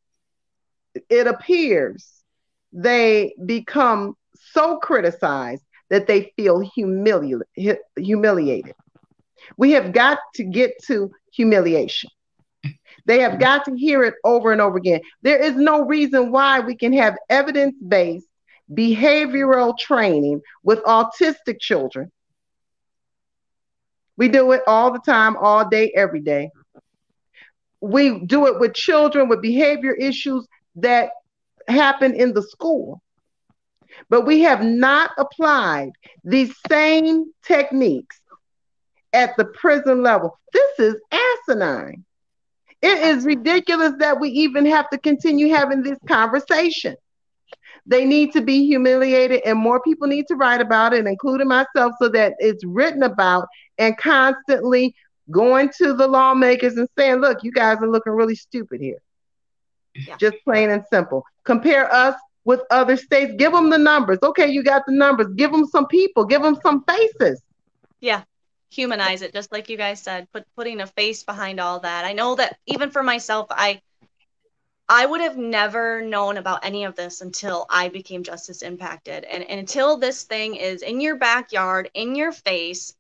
[1.11, 2.25] it appears
[2.73, 7.43] they become so criticized that they feel humili-
[7.97, 8.75] humiliated.
[9.57, 12.11] We have got to get to humiliation.
[13.09, 15.01] They have got to hear it over and over again.
[15.23, 18.29] There is no reason why we can have evidence based
[18.71, 22.13] behavioral training with autistic children.
[24.19, 26.51] We do it all the time, all day, every day.
[27.81, 31.13] We do it with children with behavior issues that
[31.67, 33.01] happen in the school.
[34.11, 35.93] But we have not applied
[36.25, 38.21] these same techniques
[39.15, 40.39] at the prison level.
[40.53, 42.05] This is asinine.
[42.81, 46.97] It is ridiculous that we even have to continue having this conversation.
[47.87, 51.95] They need to be humiliated, and more people need to write about it, including myself,
[52.01, 53.49] so that it's written about
[53.79, 54.95] and constantly
[55.31, 58.99] going to the lawmakers and saying, Look, you guys are looking really stupid here.
[59.95, 60.17] Yeah.
[60.19, 61.25] Just plain and simple.
[61.45, 62.15] Compare us
[62.45, 63.33] with other states.
[63.39, 64.19] Give them the numbers.
[64.23, 65.29] Okay, you got the numbers.
[65.35, 66.25] Give them some people.
[66.25, 67.43] Give them some faces.
[68.01, 68.23] Yeah,
[68.71, 70.29] humanize it, just like you guys said.
[70.33, 72.05] Put putting a face behind all that.
[72.05, 73.81] I know that even for myself, I
[74.89, 79.45] I would have never known about any of this until I became justice impacted, and,
[79.45, 82.95] and until this thing is in your backyard, in your face.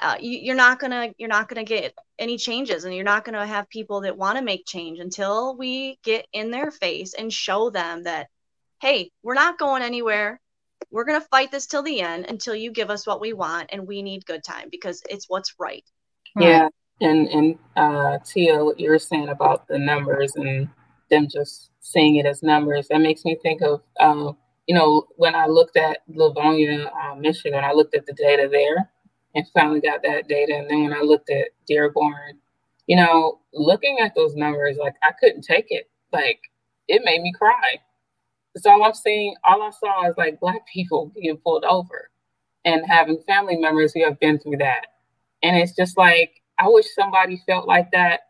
[0.00, 3.46] Uh, you, are not gonna you're not gonna get any changes and you're not gonna
[3.46, 7.70] have people that want to make change until we get in their face and show
[7.70, 8.28] them that
[8.80, 10.40] hey, we're not going anywhere.
[10.90, 13.70] We're going to fight this till the end until you give us what we want
[13.72, 15.84] and we need good time because it's what's right.
[16.38, 16.68] Yeah.
[17.00, 20.68] And, and, uh, Tia, what you were saying about the numbers and
[21.10, 24.32] them just seeing it as numbers, that makes me think of, uh,
[24.66, 28.90] you know, when I looked at Livonia, uh, Michigan, I looked at the data there
[29.34, 30.54] and finally got that data.
[30.54, 32.38] And then when I looked at Dearborn,
[32.86, 35.90] you know, looking at those numbers, like I couldn't take it.
[36.12, 36.40] Like
[36.88, 37.80] it made me cry
[38.56, 42.10] so all I'm seeing, all I saw is like black people being pulled over
[42.64, 44.86] and having family members who have been through that.
[45.42, 48.20] And it's just like, I wish somebody felt like that,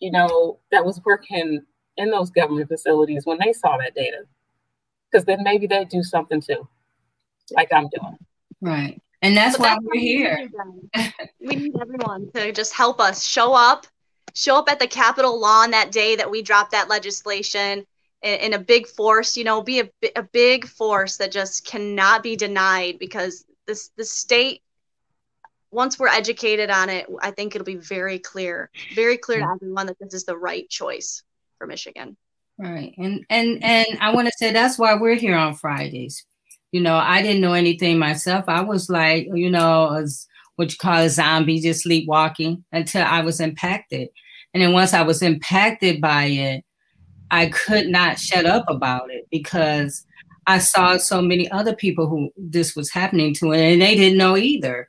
[0.00, 1.62] you know, that was working
[1.96, 4.24] in those government facilities when they saw that data.
[5.10, 6.68] Because then maybe they'd do something too,
[7.52, 8.18] like I'm doing.
[8.60, 9.00] Right.
[9.22, 10.48] And that's but why that's we're here.
[11.40, 13.86] we need everyone to just help us show up,
[14.34, 17.86] show up at the Capitol lawn that day that we dropped that legislation
[18.26, 22.36] in, a big force, you know, be a, a big force that just cannot be
[22.36, 24.62] denied because this the state
[25.70, 29.54] once we're educated on it, I think it'll be very clear, very clear to mm-hmm.
[29.54, 31.22] everyone that this is the right choice
[31.58, 32.16] for Michigan.
[32.58, 32.94] Right.
[32.96, 36.24] And and and I want to say that's why we're here on Fridays.
[36.72, 38.46] You know, I didn't know anything myself.
[38.48, 40.26] I was like, you know, as
[40.56, 44.08] what you call a zombie, just sleepwalking until I was impacted.
[44.54, 46.64] And then once I was impacted by it,
[47.30, 50.06] I could not shut up about it because
[50.46, 54.36] I saw so many other people who this was happening to, and they didn't know
[54.36, 54.86] either.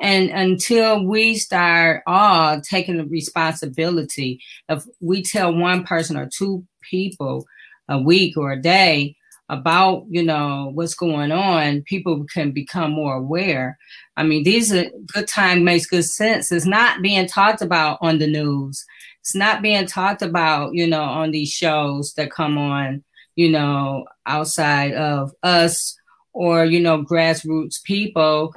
[0.00, 6.64] And until we start all taking the responsibility, if we tell one person or two
[6.88, 7.44] people
[7.88, 9.16] a week or a day
[9.48, 13.76] about you know what's going on, people can become more aware.
[14.16, 16.52] I mean, these are good time makes good sense.
[16.52, 18.84] It's not being talked about on the news
[19.20, 23.04] it's not being talked about, you know, on these shows that come on,
[23.36, 25.96] you know, outside of us
[26.32, 28.54] or, you know, grassroots people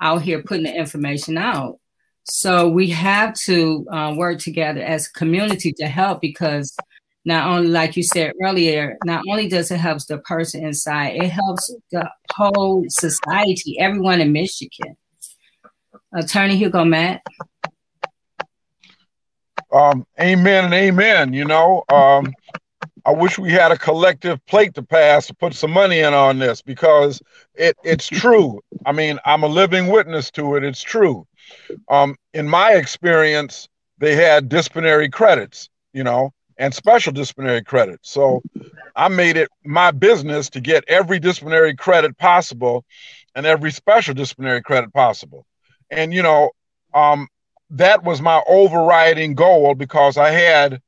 [0.00, 1.78] out here putting the information out.
[2.24, 6.76] So we have to uh, work together as a community to help because
[7.24, 11.28] not only, like you said earlier, not only does it help the person inside, it
[11.28, 14.96] helps the whole society, everyone in Michigan.
[16.14, 17.22] Attorney Hugo Mack.
[19.72, 21.32] Um, amen and amen.
[21.32, 22.32] You know, um,
[23.04, 26.38] I wish we had a collective plate to pass to put some money in on
[26.38, 27.20] this because
[27.54, 28.60] it it's true.
[28.86, 30.64] I mean, I'm a living witness to it.
[30.64, 31.26] It's true.
[31.88, 33.68] Um, in my experience,
[33.98, 38.10] they had disciplinary credits, you know, and special disciplinary credits.
[38.10, 38.42] So
[38.94, 42.84] I made it my business to get every disciplinary credit possible
[43.34, 45.46] and every special disciplinary credit possible.
[45.90, 46.50] And you know,
[46.94, 47.28] um,
[47.72, 50.80] that was my overriding goal because I had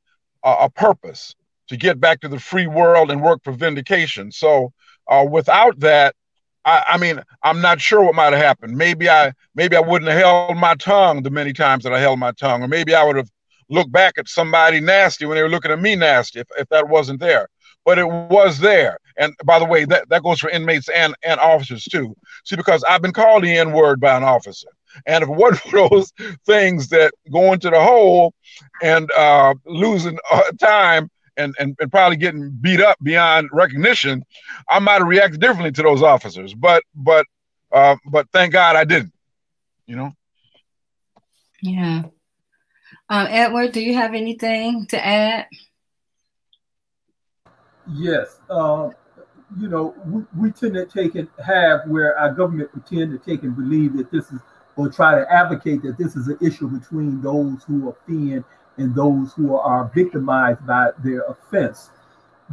[0.43, 1.35] a, purpose
[1.67, 4.31] to get back to the free world and work for vindication.
[4.31, 4.71] So
[5.07, 6.15] uh, without that,
[6.63, 8.77] I, I, mean, I'm not sure what might have happened.
[8.77, 12.19] Maybe I maybe I wouldn't have held my tongue the many times that I held
[12.19, 13.29] my tongue, or maybe I would have
[13.69, 16.87] looked back at somebody nasty when they were looking at me nasty if, if that
[16.87, 17.47] wasn't there.
[17.83, 18.99] But it was there.
[19.17, 22.15] And by the way, that, that goes for inmates and, and officers too.
[22.43, 24.67] See, because I've been called the N word by an officer.
[25.05, 25.37] And if one
[25.73, 26.13] wasn't those
[26.45, 28.33] things that go into the hole
[28.81, 34.23] and uh, losing uh, time, and, and, and probably getting beat up beyond recognition,
[34.69, 36.53] I might have reacted differently to those officers.
[36.53, 37.25] But but
[37.71, 39.11] uh, but thank God I didn't.
[39.85, 40.11] You know.
[41.61, 42.03] Yeah.
[43.09, 45.47] Um, Edward, do you have anything to add?
[47.91, 48.39] Yes.
[48.49, 48.89] Uh,
[49.59, 53.43] you know, we, we tend to take and have where our government pretend to take
[53.43, 54.39] and believe that this is
[54.77, 58.43] or try to advocate that this is an issue between those who offend
[58.77, 61.91] and those who are victimized by their offense.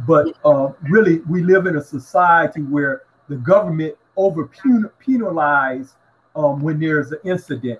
[0.07, 4.49] But uh, really, we live in a society where the government over
[4.99, 5.95] penalize
[6.35, 7.79] um, when there's an incident.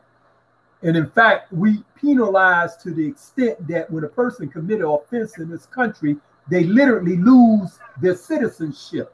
[0.81, 5.37] And in fact, we penalize to the extent that when a person commit an offense
[5.37, 6.17] in this country,
[6.49, 9.13] they literally lose their citizenship.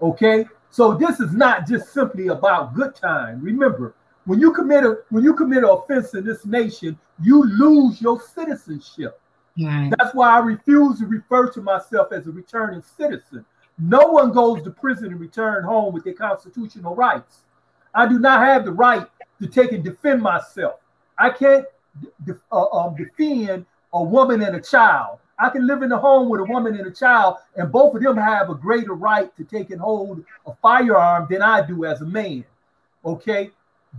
[0.00, 3.40] Okay, so this is not just simply about good time.
[3.42, 3.94] Remember,
[4.24, 8.20] when you commit a when you commit an offense in this nation, you lose your
[8.20, 9.20] citizenship.
[9.60, 9.92] Right.
[9.98, 13.44] That's why I refuse to refer to myself as a returning citizen.
[13.78, 17.42] No one goes to prison and return home with their constitutional rights.
[17.94, 19.06] I do not have the right
[19.40, 20.76] to take and defend myself.
[21.18, 21.66] I can't
[22.24, 25.18] de- uh, um, defend a woman and a child.
[25.38, 28.02] I can live in a home with a woman and a child, and both of
[28.02, 32.00] them have a greater right to take and hold a firearm than I do as
[32.00, 32.44] a man.
[33.04, 33.50] Okay,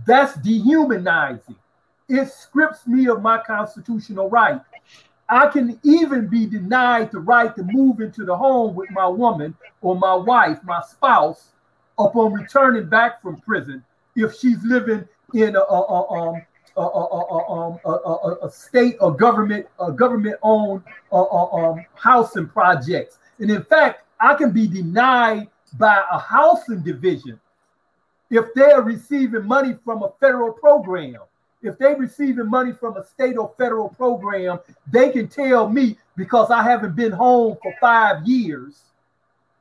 [0.06, 1.56] that's dehumanizing.
[2.08, 4.60] It strips me of my constitutional right.
[5.28, 9.56] I can even be denied the right to move into the home with my woman
[9.80, 11.50] or my wife, my spouse,
[11.98, 13.82] upon returning back from prison
[14.16, 16.42] if she's living in a, a, a um,
[16.76, 23.18] a, a, a, a, state or government a government owned um, housing projects.
[23.38, 25.48] And in fact, I can be denied
[25.78, 27.38] by a housing division
[28.30, 31.18] if they're receiving money from a federal program,
[31.62, 34.58] if they're receiving money from a state or federal program,
[34.90, 38.82] they can tell me because I haven't been home for five years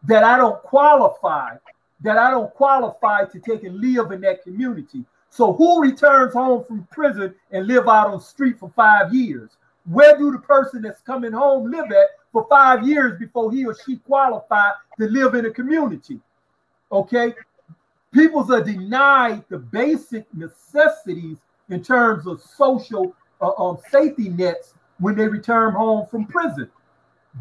[0.04, 1.56] that I don't qualify,
[2.02, 5.06] that I don't qualify to take and live in that community.
[5.30, 9.52] So who returns home from prison and live out on the street for five years?
[9.86, 13.76] Where do the person that's coming home live at for five years before he or
[13.86, 16.20] she qualify to live in a community?
[16.92, 17.34] Okay,
[18.14, 21.38] Peoples are denied the basic necessities
[21.70, 26.70] in terms of social uh, um, safety nets when they return home from prison.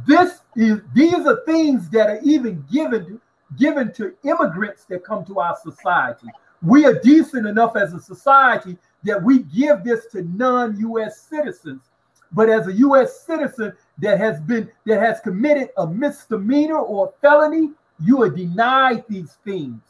[0.06, 3.20] This is these are things that are even given
[3.58, 6.26] given to immigrants that come to our society.
[6.62, 11.20] We are decent enough as a society that we give this to non-U.S.
[11.20, 11.82] citizens.
[12.32, 13.20] But as a U.S.
[13.20, 19.36] citizen that has been that has committed a misdemeanor or felony, you are denied these
[19.44, 19.82] things.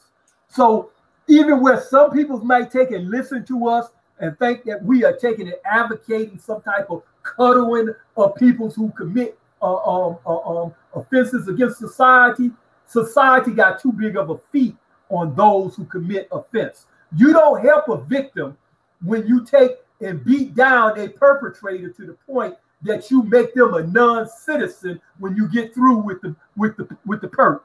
[0.52, 0.90] So
[1.28, 3.88] even where some people might take and listen to us
[4.18, 8.90] and think that we are taking and advocating some type of cuddling of people who
[8.90, 12.50] commit uh, um, uh, um, offenses against society,
[12.86, 14.76] society got too big of a feat
[15.08, 16.86] on those who commit offense.
[17.16, 18.56] You don't help a victim
[19.02, 19.72] when you take
[20.02, 25.34] and beat down a perpetrator to the point that you make them a non-citizen when
[25.36, 27.64] you get through with the with the with the perk.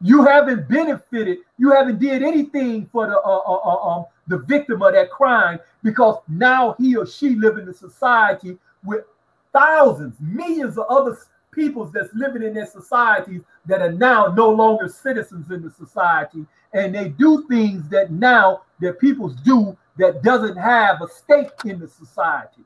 [0.00, 1.38] You haven't benefited.
[1.58, 5.58] You haven't did anything for the uh, uh, uh, um, the victim of that crime
[5.82, 9.04] because now he or she live in a society with
[9.52, 11.18] thousands, millions of other
[11.50, 16.44] peoples that's living in their societies that are now no longer citizens in the society,
[16.72, 21.80] and they do things that now that peoples do that doesn't have a stake in
[21.80, 22.62] the society.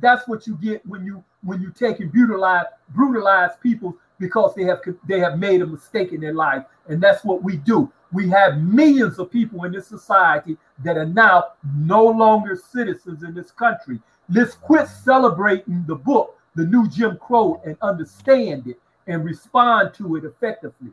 [0.00, 4.64] That's what you get when you when you take and brutalize brutalize people because they
[4.64, 8.28] have they have made a mistake in their life and that's what we do we
[8.28, 11.44] have millions of people in this society that are now
[11.74, 17.60] no longer citizens in this country let's quit celebrating the book the new jim crow
[17.64, 20.90] and understand it and respond to it effectively.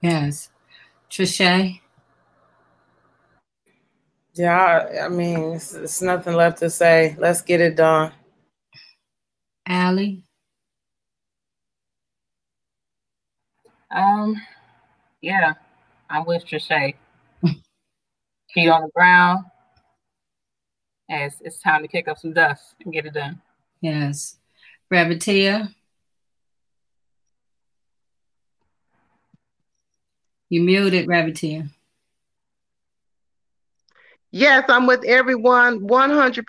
[0.00, 0.50] Yes.
[1.10, 1.80] Trischè?
[4.34, 7.16] Yeah, I mean, it's, it's nothing left to say.
[7.18, 8.12] Let's get it done.
[9.66, 10.18] Ally?
[13.90, 14.40] Um,
[15.20, 15.54] yeah,
[16.10, 16.94] I'm with Trischè.
[18.54, 19.44] Feet on the ground.
[21.08, 23.40] As it's time to kick up some dust and get it done.
[23.80, 24.38] Yes.
[24.90, 25.70] Rev Tia?
[30.48, 31.68] You muted, Rev Tia.
[34.32, 35.86] Yes, I'm with everyone.
[35.86, 36.44] 100%.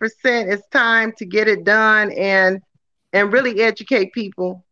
[0.52, 2.62] It's time to get it done and
[3.14, 4.66] and really educate people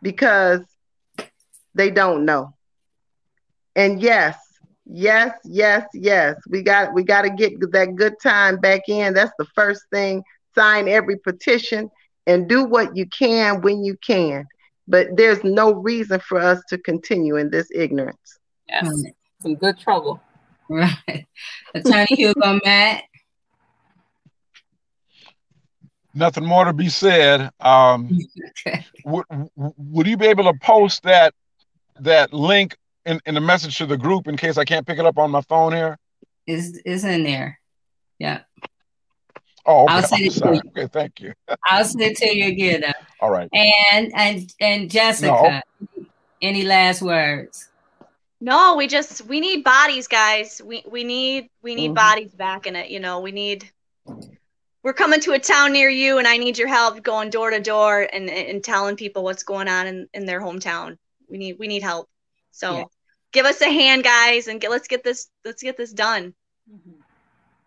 [0.00, 0.60] because
[1.74, 2.54] they don't know.
[3.76, 4.36] And yes,
[4.86, 6.36] yes, yes, yes.
[6.48, 9.14] We got we got to get that good time back in.
[9.14, 10.22] That's the first thing.
[10.54, 11.90] Sign every petition
[12.26, 14.46] and do what you can when you can.
[14.86, 18.38] But there's no reason for us to continue in this ignorance.
[18.68, 18.88] Yes.
[19.40, 20.20] Some good trouble.
[20.68, 21.26] Right.
[21.74, 23.04] Attorney Hugo Mack.
[26.14, 27.50] Nothing more to be said.
[27.60, 28.18] Um,
[28.66, 28.86] okay.
[29.04, 29.24] would,
[29.56, 31.34] would you be able to post that
[32.00, 32.76] that link
[33.06, 35.30] in, in the message to the group in case I can't pick it up on
[35.30, 35.98] my phone here?
[36.46, 37.58] Is is in there.
[38.18, 38.40] Yeah.
[39.66, 39.94] Oh, okay.
[39.94, 40.60] I'll send it to you.
[40.68, 41.32] Okay, thank you.
[41.64, 42.82] I'll send it to you again.
[42.82, 42.92] Though.
[43.20, 43.48] All right.
[43.54, 45.62] And and and Jessica,
[45.96, 46.04] no.
[46.42, 47.70] any last words?
[48.40, 50.60] No, we just we need bodies, guys.
[50.62, 51.94] We we need we need mm-hmm.
[51.94, 52.90] bodies back in it.
[52.90, 53.70] You know, we need.
[54.82, 57.58] We're coming to a town near you, and I need your help going door to
[57.58, 60.98] door and and telling people what's going on in in their hometown.
[61.34, 62.08] We need we need help.
[62.52, 62.84] So, yeah.
[63.32, 66.32] give us a hand, guys, and get let's get this let's get this done.
[66.72, 67.00] Mm-hmm.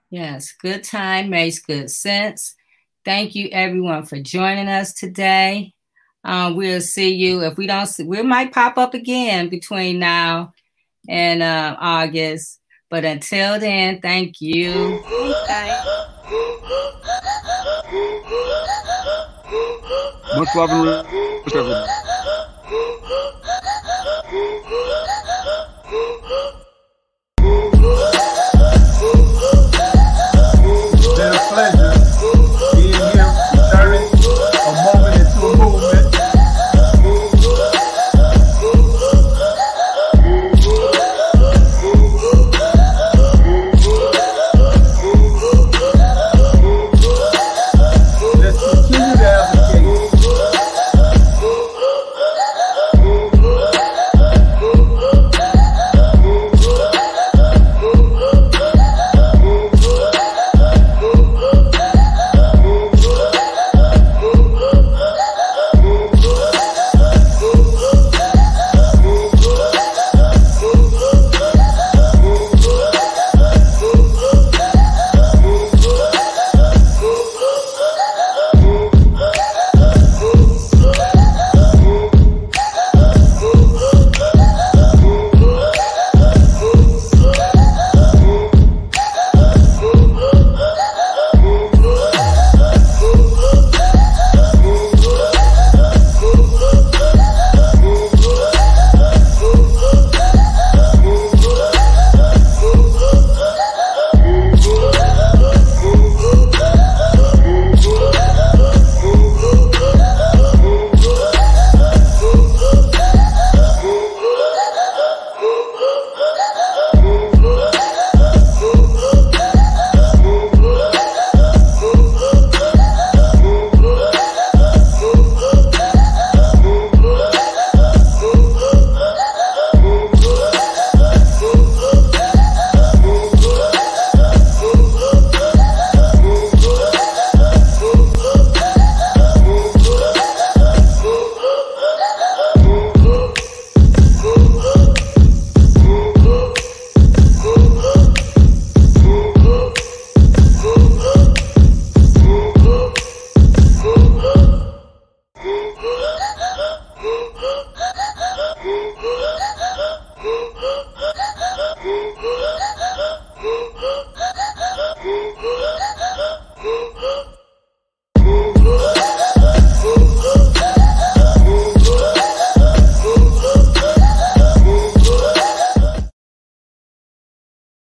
[0.10, 2.56] Yes, good time makes good sense.
[3.04, 5.74] Thank you everyone for joining us today.
[6.24, 10.54] Um, we'll see you if we don't see, we might pop up again between now
[11.10, 12.62] and uh, August.
[12.90, 15.04] But until then, thank you.
[20.38, 22.08] Much love and respect.
[24.30, 25.17] Oh,